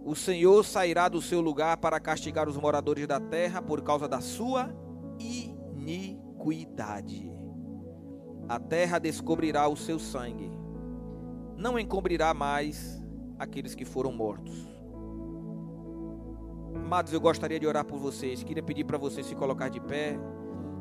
o 0.04 0.16
Senhor 0.16 0.64
sairá 0.64 1.08
do 1.08 1.22
seu 1.22 1.40
lugar 1.40 1.76
para 1.76 2.00
castigar 2.00 2.48
os 2.48 2.56
moradores 2.56 3.06
da 3.06 3.20
terra 3.20 3.62
por 3.62 3.82
causa 3.82 4.08
da 4.08 4.20
sua 4.20 4.74
iniquidade. 5.18 7.30
A 8.48 8.58
terra 8.58 8.98
descobrirá 8.98 9.68
o 9.68 9.76
seu 9.76 9.98
sangue, 9.98 10.50
não 11.56 11.78
encobrirá 11.78 12.34
mais 12.34 13.00
aqueles 13.38 13.74
que 13.74 13.84
foram 13.84 14.12
mortos. 14.12 14.68
Amados, 16.74 17.12
eu 17.12 17.20
gostaria 17.20 17.60
de 17.60 17.66
orar 17.66 17.84
por 17.84 17.98
vocês. 17.98 18.42
Queria 18.42 18.62
pedir 18.62 18.84
para 18.84 18.98
você 18.98 19.22
se 19.22 19.34
colocar 19.34 19.68
de 19.68 19.80
pé. 19.80 20.18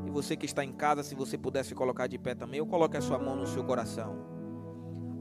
E 0.05 0.09
você 0.09 0.35
que 0.35 0.45
está 0.45 0.63
em 0.63 0.71
casa, 0.71 1.03
se 1.03 1.15
você 1.15 1.37
pudesse 1.37 1.75
colocar 1.75 2.07
de 2.07 2.17
pé 2.17 2.33
também, 2.33 2.59
ou 2.59 2.67
coloque 2.67 2.97
a 2.97 3.01
sua 3.01 3.19
mão 3.19 3.35
no 3.35 3.45
seu 3.45 3.63
coração. 3.63 4.40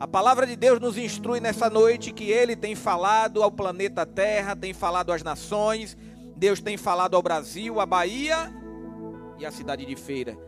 A 0.01 0.09
palavra 0.09 0.47
de 0.47 0.57
Deus 0.57 0.81
nos 0.81 0.97
instrui 0.97 1.39
nessa 1.39 1.69
noite 1.69 2.11
que 2.11 2.31
Ele 2.31 2.57
tem 2.57 2.75
falado 2.75 3.43
ao 3.43 3.53
planeta 3.53 4.05
Terra, 4.07 4.57
tem 4.57 4.73
falado 4.73 5.13
às 5.13 5.23
nações, 5.23 5.97
Deus 6.35 6.61
tem 6.61 6.77
falado 6.77 7.15
ao 7.15 7.23
Brasil, 7.23 7.79
à 7.79 7.87
Bahia 7.87 8.51
e 9.39 9.45
à 9.45 9.53
cidade 9.53 9.85
de 9.85 9.95
Feira. 9.95 10.39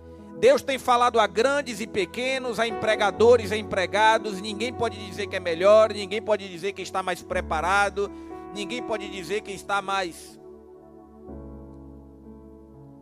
Deus 0.41 0.63
tem 0.63 0.79
falado 0.79 1.21
a 1.21 1.27
grandes 1.27 1.81
e 1.81 1.87
pequenos, 1.87 2.59
a 2.59 2.67
empregadores 2.67 3.53
e 3.53 3.59
empregados. 3.59 4.41
Ninguém 4.41 4.73
pode 4.73 4.97
dizer 5.07 5.27
que 5.29 5.37
é 5.37 5.41
melhor, 5.41 5.93
ninguém 5.93 6.21
pode 6.21 6.49
dizer 6.49 6.73
que 6.73 6.83
está 6.83 7.03
mais 7.03 7.23
preparado, 7.23 8.11
Ninguém 8.55 8.83
pode 8.83 9.09
dizer 9.09 9.41
que 9.41 9.51
está 9.51 9.81
mais 9.81 10.39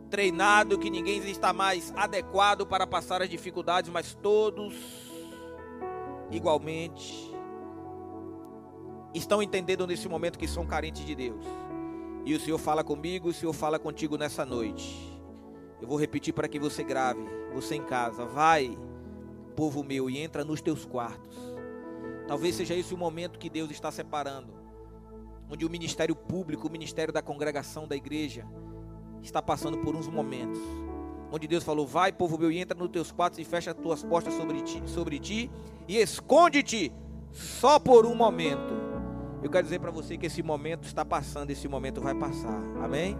treinado, 0.08 0.78
que 0.78 0.88
ninguém 0.88 1.18
está 1.28 1.52
mais 1.52 1.92
adequado 1.96 2.64
para 2.66 2.86
passar 2.86 3.20
as 3.20 3.28
dificuldades, 3.28 3.90
mas 3.90 4.14
todos 4.14 5.09
igualmente 6.30 7.30
estão 9.14 9.42
entendendo 9.42 9.86
nesse 9.86 10.08
momento 10.08 10.38
que 10.38 10.46
são 10.46 10.66
carentes 10.66 11.04
de 11.04 11.14
Deus. 11.14 11.44
E 12.24 12.34
o 12.34 12.40
Senhor 12.40 12.58
fala 12.58 12.84
comigo, 12.84 13.28
o 13.28 13.32
Senhor 13.32 13.52
fala 13.52 13.78
contigo 13.78 14.16
nessa 14.16 14.44
noite. 14.44 15.20
Eu 15.80 15.88
vou 15.88 15.98
repetir 15.98 16.34
para 16.34 16.48
que 16.48 16.58
você 16.58 16.84
grave, 16.84 17.22
você 17.52 17.74
em 17.74 17.82
casa, 17.82 18.24
vai, 18.24 18.76
povo 19.56 19.82
meu, 19.82 20.08
e 20.10 20.18
entra 20.18 20.44
nos 20.44 20.60
teus 20.60 20.84
quartos. 20.84 21.36
Talvez 22.28 22.54
seja 22.54 22.74
esse 22.74 22.94
o 22.94 22.98
momento 22.98 23.38
que 23.38 23.50
Deus 23.50 23.70
está 23.70 23.90
separando 23.90 24.60
onde 25.50 25.66
o 25.66 25.70
ministério 25.70 26.14
público, 26.14 26.68
o 26.68 26.70
ministério 26.70 27.12
da 27.12 27.20
congregação 27.20 27.86
da 27.86 27.96
igreja, 27.96 28.46
está 29.20 29.42
passando 29.42 29.78
por 29.78 29.96
uns 29.96 30.06
momentos. 30.06 30.60
Onde 31.32 31.46
Deus 31.46 31.64
falou: 31.64 31.86
Vai, 31.86 32.12
povo 32.12 32.38
meu, 32.38 32.50
e 32.50 32.58
entra 32.58 32.76
nos 32.76 32.90
teus 32.90 33.12
quartos 33.12 33.38
e 33.38 33.44
fecha 33.44 33.70
as 33.70 33.76
tuas 33.76 34.02
portas 34.02 34.34
sobre 34.34 34.60
ti, 34.62 34.82
sobre 34.86 35.18
ti 35.18 35.50
e 35.88 35.98
esconde-te 35.98 36.92
só 37.32 37.78
por 37.78 38.06
um 38.06 38.14
momento. 38.14 38.90
Eu 39.42 39.48
quero 39.48 39.64
dizer 39.64 39.78
para 39.78 39.90
você 39.90 40.16
que 40.16 40.26
esse 40.26 40.42
momento 40.42 40.84
está 40.84 41.04
passando, 41.04 41.50
esse 41.50 41.66
momento 41.66 42.00
vai 42.00 42.14
passar. 42.14 42.60
Amém? 42.82 43.16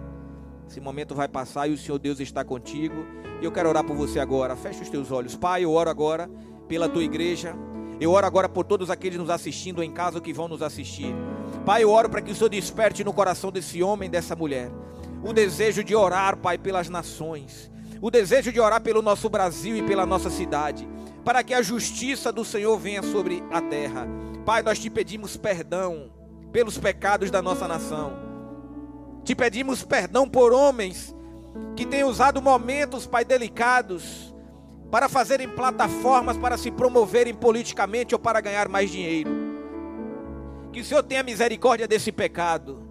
Esse 0.68 0.81
momento 0.81 1.14
vai 1.14 1.27
passar 1.27 1.68
e 1.68 1.73
o 1.73 1.79
Senhor 1.79 1.99
Deus 1.99 2.20
está 2.20 2.44
contigo. 2.44 3.07
E 3.40 3.44
eu 3.44 3.51
quero 3.51 3.68
orar 3.68 3.83
por 3.83 3.96
você 3.96 4.20
agora. 4.20 4.55
Feche 4.55 4.83
os 4.83 4.88
teus 4.88 5.11
olhos. 5.11 5.35
Pai, 5.35 5.64
eu 5.64 5.73
oro 5.73 5.88
agora 5.88 6.31
pela 6.68 6.88
tua 6.88 7.03
igreja. 7.03 7.57
Eu 8.01 8.12
oro 8.12 8.27
agora 8.27 8.49
por 8.49 8.64
todos 8.64 8.88
aqueles 8.88 9.18
nos 9.18 9.31
assistindo 9.31 9.83
em 9.83 9.90
casa 9.90 10.20
que 10.20 10.33
vão 10.33 10.46
nos 10.46 10.62
assistir. 10.62 11.14
Pai, 11.66 11.83
eu 11.83 11.90
oro 11.90 12.09
para 12.09 12.23
que 12.23 12.31
o 12.31 12.35
Senhor 12.35 12.49
desperte 12.49 13.03
no 13.03 13.12
coração 13.12 13.51
desse 13.51 13.83
homem, 13.83 14.09
dessa 14.09 14.37
mulher, 14.37 14.70
o 15.23 15.33
desejo 15.33 15.85
de 15.85 15.94
orar, 15.94 16.37
Pai, 16.37 16.57
pelas 16.57 16.88
nações, 16.88 17.70
o 18.01 18.11
desejo 18.11 18.53
de 18.53 18.61
orar 18.61 18.81
pelo 18.81 19.03
nosso 19.03 19.29
Brasil 19.29 19.77
e 19.77 19.83
pela 19.83 20.07
nossa 20.07 20.31
cidade, 20.31 20.89
para 21.25 21.43
que 21.43 21.53
a 21.53 21.63
justiça 21.63 22.33
do 22.33 22.45
Senhor 22.45 22.79
venha 22.79 23.03
sobre 23.03 23.43
a 23.51 23.61
terra. 23.61 24.09
Pai, 24.45 24.63
nós 24.63 24.79
te 24.79 24.89
pedimos 24.89 25.37
perdão 25.37 26.11
pelos 26.51 26.79
pecados 26.79 27.31
da 27.31 27.43
nossa 27.43 27.69
nação. 27.69 28.13
Te 29.23 29.35
pedimos 29.35 29.85
perdão 29.85 30.29
por 30.29 30.53
homens 30.53 31.15
que 31.77 31.85
têm 31.85 32.05
usado 32.05 32.41
momentos, 32.41 33.07
Pai, 33.07 33.25
delicados 33.25 34.35
para 34.91 35.09
fazerem 35.09 35.49
plataformas 35.49 36.37
para 36.37 36.57
se 36.57 36.71
promoverem 36.71 37.33
politicamente 37.33 38.15
ou 38.15 38.19
para 38.19 38.41
ganhar 38.41 38.69
mais 38.69 38.91
dinheiro. 38.91 39.31
Que 40.73 40.81
o 40.81 40.85
Senhor 40.85 41.03
tenha 41.03 41.23
misericórdia 41.23 41.87
desse 41.87 42.11
pecado. 42.11 42.83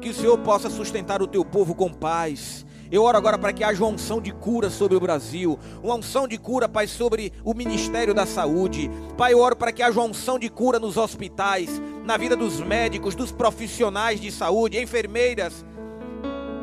Que 0.00 0.08
o 0.08 0.14
Senhor 0.14 0.38
possa 0.38 0.68
sustentar 0.68 1.22
o 1.22 1.26
teu 1.26 1.44
povo 1.44 1.74
com 1.74 1.92
paz. 1.92 2.66
Eu 2.90 3.04
oro 3.04 3.16
agora 3.16 3.38
para 3.38 3.52
que 3.52 3.62
haja 3.62 3.84
uma 3.84 3.92
unção 3.92 4.20
de 4.20 4.32
cura 4.32 4.68
sobre 4.68 4.96
o 4.96 5.00
Brasil, 5.00 5.56
uma 5.80 5.94
unção 5.94 6.26
de 6.26 6.36
cura, 6.36 6.68
Pai, 6.68 6.88
sobre 6.88 7.32
o 7.44 7.54
Ministério 7.54 8.12
da 8.12 8.26
Saúde. 8.26 8.90
Pai, 9.16 9.32
eu 9.32 9.38
oro 9.38 9.54
para 9.54 9.70
que 9.70 9.80
haja 9.80 10.00
uma 10.00 10.08
unção 10.08 10.40
de 10.40 10.48
cura 10.48 10.80
nos 10.80 10.96
hospitais, 10.96 11.80
na 12.04 12.16
vida 12.16 12.34
dos 12.34 12.58
médicos, 12.58 13.14
dos 13.14 13.30
profissionais 13.30 14.20
de 14.20 14.32
saúde, 14.32 14.82
enfermeiras, 14.82 15.64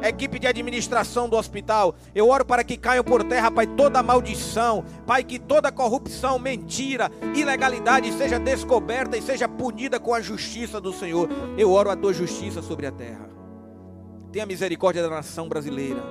equipe 0.03 0.37
de 0.37 0.47
administração 0.47 1.29
do 1.29 1.37
hospital. 1.37 1.95
Eu 2.13 2.27
oro 2.27 2.43
para 2.43 2.63
que 2.63 2.75
caiam 2.75 3.05
por 3.05 3.23
terra, 3.23 3.49
Pai, 3.49 3.65
toda 3.65 4.03
maldição, 4.03 4.83
Pai, 5.05 5.23
que 5.23 5.39
toda 5.39 5.71
corrupção, 5.71 6.37
mentira, 6.37 7.09
ilegalidade 7.33 8.11
seja 8.11 8.37
descoberta 8.37 9.15
e 9.15 9.21
seja 9.21 9.47
punida 9.47 9.97
com 9.97 10.13
a 10.13 10.19
justiça 10.19 10.81
do 10.81 10.91
Senhor. 10.91 11.29
Eu 11.57 11.71
oro 11.71 11.89
a 11.89 11.95
tua 11.95 12.13
justiça 12.13 12.61
sobre 12.61 12.85
a 12.85 12.91
terra. 12.91 13.36
Tenha 14.31 14.45
misericórdia 14.45 15.01
da 15.01 15.09
nação 15.09 15.47
brasileira. 15.47 16.01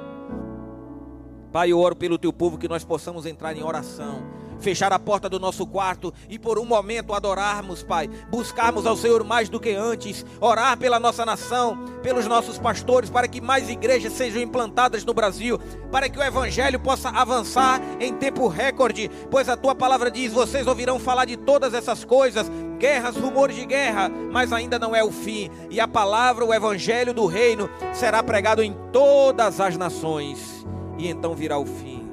Pai, 1.52 1.72
eu 1.72 1.78
oro 1.78 1.96
pelo 1.96 2.18
teu 2.18 2.32
povo 2.32 2.58
que 2.58 2.68
nós 2.68 2.84
possamos 2.84 3.26
entrar 3.26 3.56
em 3.56 3.62
oração 3.62 4.22
fechar 4.58 4.92
a 4.92 4.98
porta 4.98 5.28
do 5.28 5.38
nosso 5.38 5.66
quarto 5.66 6.12
e 6.28 6.38
por 6.38 6.58
um 6.58 6.64
momento 6.64 7.14
adorarmos, 7.14 7.82
Pai, 7.82 8.08
buscarmos 8.30 8.86
ao 8.86 8.96
Senhor 8.96 9.24
mais 9.24 9.48
do 9.48 9.60
que 9.60 9.70
antes, 9.70 10.24
orar 10.40 10.76
pela 10.78 11.00
nossa 11.00 11.24
nação, 11.24 11.78
pelos 12.02 12.26
nossos 12.26 12.58
pastores, 12.58 13.10
para 13.10 13.28
que 13.28 13.40
mais 13.40 13.68
igrejas 13.68 14.12
sejam 14.12 14.40
implantadas 14.40 15.04
no 15.04 15.14
Brasil, 15.14 15.58
para 15.90 16.08
que 16.08 16.18
o 16.18 16.22
Evangelho 16.22 16.80
possa 16.80 17.08
avançar 17.08 17.80
em 18.00 18.12
tempo 18.14 18.48
recorde, 18.48 19.10
pois 19.30 19.48
a 19.48 19.56
tua 19.56 19.74
palavra 19.74 20.10
diz: 20.10 20.32
vocês 20.32 20.66
ouvirão 20.66 20.98
falar 20.98 21.24
de 21.24 21.36
todas 21.36 21.74
essas 21.74 22.04
coisas, 22.04 22.50
guerras, 22.78 23.16
rumores 23.16 23.56
de 23.56 23.66
guerra, 23.66 24.08
mas 24.08 24.52
ainda 24.52 24.78
não 24.78 24.94
é 24.94 25.02
o 25.02 25.10
fim, 25.10 25.50
e 25.70 25.80
a 25.80 25.88
palavra, 25.88 26.44
o 26.44 26.54
Evangelho 26.54 27.12
do 27.12 27.26
Reino, 27.26 27.68
será 27.92 28.22
pregado 28.22 28.62
em 28.62 28.74
todas 28.92 29.60
as 29.60 29.76
nações, 29.76 30.66
e 30.98 31.08
então 31.08 31.34
virá 31.34 31.58
o 31.58 31.66
fim. 31.66 32.05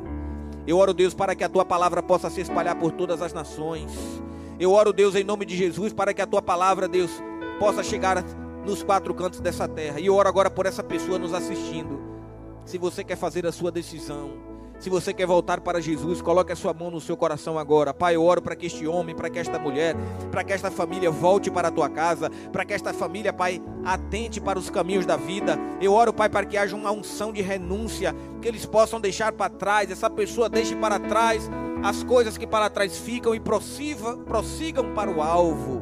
Eu 0.65 0.77
oro, 0.77 0.93
Deus, 0.93 1.13
para 1.13 1.35
que 1.35 1.43
a 1.43 1.49
tua 1.49 1.65
palavra 1.65 2.01
possa 2.01 2.29
se 2.29 2.41
espalhar 2.41 2.75
por 2.75 2.91
todas 2.91 3.21
as 3.21 3.33
nações. 3.33 3.91
Eu 4.59 4.71
oro, 4.71 4.93
Deus, 4.93 5.15
em 5.15 5.23
nome 5.23 5.45
de 5.45 5.57
Jesus, 5.57 5.91
para 5.91 6.13
que 6.13 6.21
a 6.21 6.27
tua 6.27 6.41
palavra, 6.41 6.87
Deus, 6.87 7.11
possa 7.59 7.83
chegar 7.83 8.23
nos 8.65 8.81
quatro 8.81 9.13
cantos 9.13 9.39
dessa 9.39 9.67
terra. 9.67 9.99
E 9.99 10.05
eu 10.05 10.15
oro 10.15 10.29
agora 10.29 10.49
por 10.49 10.65
essa 10.65 10.83
pessoa 10.83 11.19
nos 11.19 11.33
assistindo. 11.33 11.99
Se 12.65 12.77
você 12.77 13.03
quer 13.03 13.17
fazer 13.17 13.45
a 13.45 13.51
sua 13.51 13.71
decisão, 13.71 14.52
se 14.83 14.89
você 14.89 15.13
quer 15.13 15.25
voltar 15.25 15.61
para 15.61 15.79
Jesus, 15.79 16.21
coloque 16.21 16.51
a 16.51 16.57
sua 16.57 16.73
mão 16.73 16.91
no 16.91 16.99
seu 16.99 17.15
coração 17.15 17.57
agora. 17.57 17.93
Pai, 17.93 18.17
eu 18.17 18.23
oro 18.25 18.41
para 18.41 18.53
que 18.53 18.65
este 18.65 18.85
homem, 18.85 19.15
para 19.15 19.29
que 19.29 19.39
esta 19.39 19.57
mulher, 19.57 19.95
para 20.29 20.43
que 20.43 20.51
esta 20.51 20.69
família 20.69 21.09
volte 21.09 21.49
para 21.49 21.69
a 21.69 21.71
tua 21.71 21.87
casa, 21.87 22.29
para 22.51 22.65
que 22.65 22.73
esta 22.73 22.93
família, 22.93 23.31
Pai, 23.31 23.61
atente 23.85 24.41
para 24.41 24.59
os 24.59 24.69
caminhos 24.69 25.05
da 25.05 25.15
vida. 25.15 25.57
Eu 25.79 25.93
oro, 25.93 26.11
Pai, 26.11 26.27
para 26.27 26.45
que 26.45 26.57
haja 26.57 26.75
uma 26.75 26.91
unção 26.91 27.31
de 27.31 27.41
renúncia, 27.41 28.13
que 28.41 28.47
eles 28.49 28.65
possam 28.65 28.99
deixar 28.99 29.31
para 29.31 29.49
trás, 29.49 29.89
essa 29.89 30.09
pessoa 30.09 30.49
deixe 30.49 30.75
para 30.75 30.99
trás 30.99 31.49
as 31.81 32.03
coisas 32.03 32.37
que 32.37 32.45
para 32.45 32.69
trás 32.69 32.97
ficam 32.97 33.33
e 33.33 33.39
prossigam 33.39 34.93
para 34.93 35.09
o 35.09 35.21
alvo, 35.21 35.81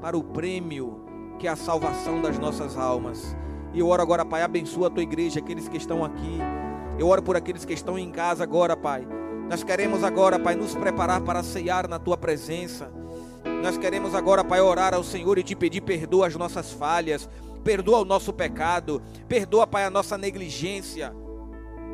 para 0.00 0.16
o 0.16 0.22
prêmio 0.22 1.04
que 1.36 1.48
é 1.48 1.50
a 1.50 1.56
salvação 1.56 2.22
das 2.22 2.38
nossas 2.38 2.78
almas. 2.78 3.36
E 3.74 3.80
eu 3.80 3.88
oro 3.88 4.00
agora, 4.00 4.24
Pai, 4.24 4.42
abençoa 4.42 4.86
a 4.86 4.90
tua 4.90 5.02
igreja, 5.02 5.40
aqueles 5.40 5.66
que 5.66 5.76
estão 5.76 6.04
aqui. 6.04 6.38
Eu 6.98 7.08
oro 7.08 7.22
por 7.22 7.36
aqueles 7.36 7.64
que 7.64 7.74
estão 7.74 7.98
em 7.98 8.10
casa 8.10 8.42
agora, 8.42 8.76
Pai. 8.76 9.06
Nós 9.50 9.62
queremos 9.62 10.02
agora, 10.02 10.38
Pai, 10.38 10.54
nos 10.54 10.74
preparar 10.74 11.20
para 11.20 11.42
ceiar 11.42 11.86
na 11.86 11.98
tua 11.98 12.16
presença. 12.16 12.90
Nós 13.62 13.76
queremos 13.76 14.14
agora, 14.14 14.42
Pai, 14.42 14.60
orar 14.60 14.94
ao 14.94 15.04
Senhor 15.04 15.38
e 15.38 15.42
te 15.42 15.54
pedir 15.54 15.82
perdoa 15.82 16.26
as 16.26 16.34
nossas 16.36 16.72
falhas, 16.72 17.28
perdoa 17.62 18.00
o 18.00 18.04
nosso 18.04 18.32
pecado, 18.32 19.02
perdoa, 19.28 19.66
Pai, 19.66 19.84
a 19.84 19.90
nossa 19.90 20.16
negligência. 20.16 21.14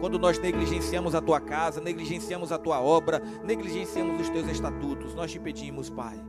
Quando 0.00 0.18
nós 0.18 0.38
negligenciamos 0.38 1.14
a 1.14 1.20
tua 1.20 1.40
casa, 1.40 1.80
negligenciamos 1.80 2.52
a 2.52 2.58
tua 2.58 2.80
obra, 2.80 3.20
negligenciamos 3.44 4.20
os 4.20 4.28
teus 4.28 4.48
estatutos, 4.48 5.14
nós 5.14 5.30
te 5.30 5.38
pedimos, 5.38 5.90
Pai, 5.90 6.20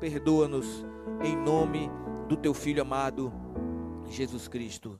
perdoa-nos 0.00 0.84
em 1.22 1.36
nome 1.36 1.90
do 2.28 2.36
teu 2.36 2.54
filho 2.54 2.82
amado, 2.82 3.32
Jesus 4.06 4.48
Cristo. 4.48 4.98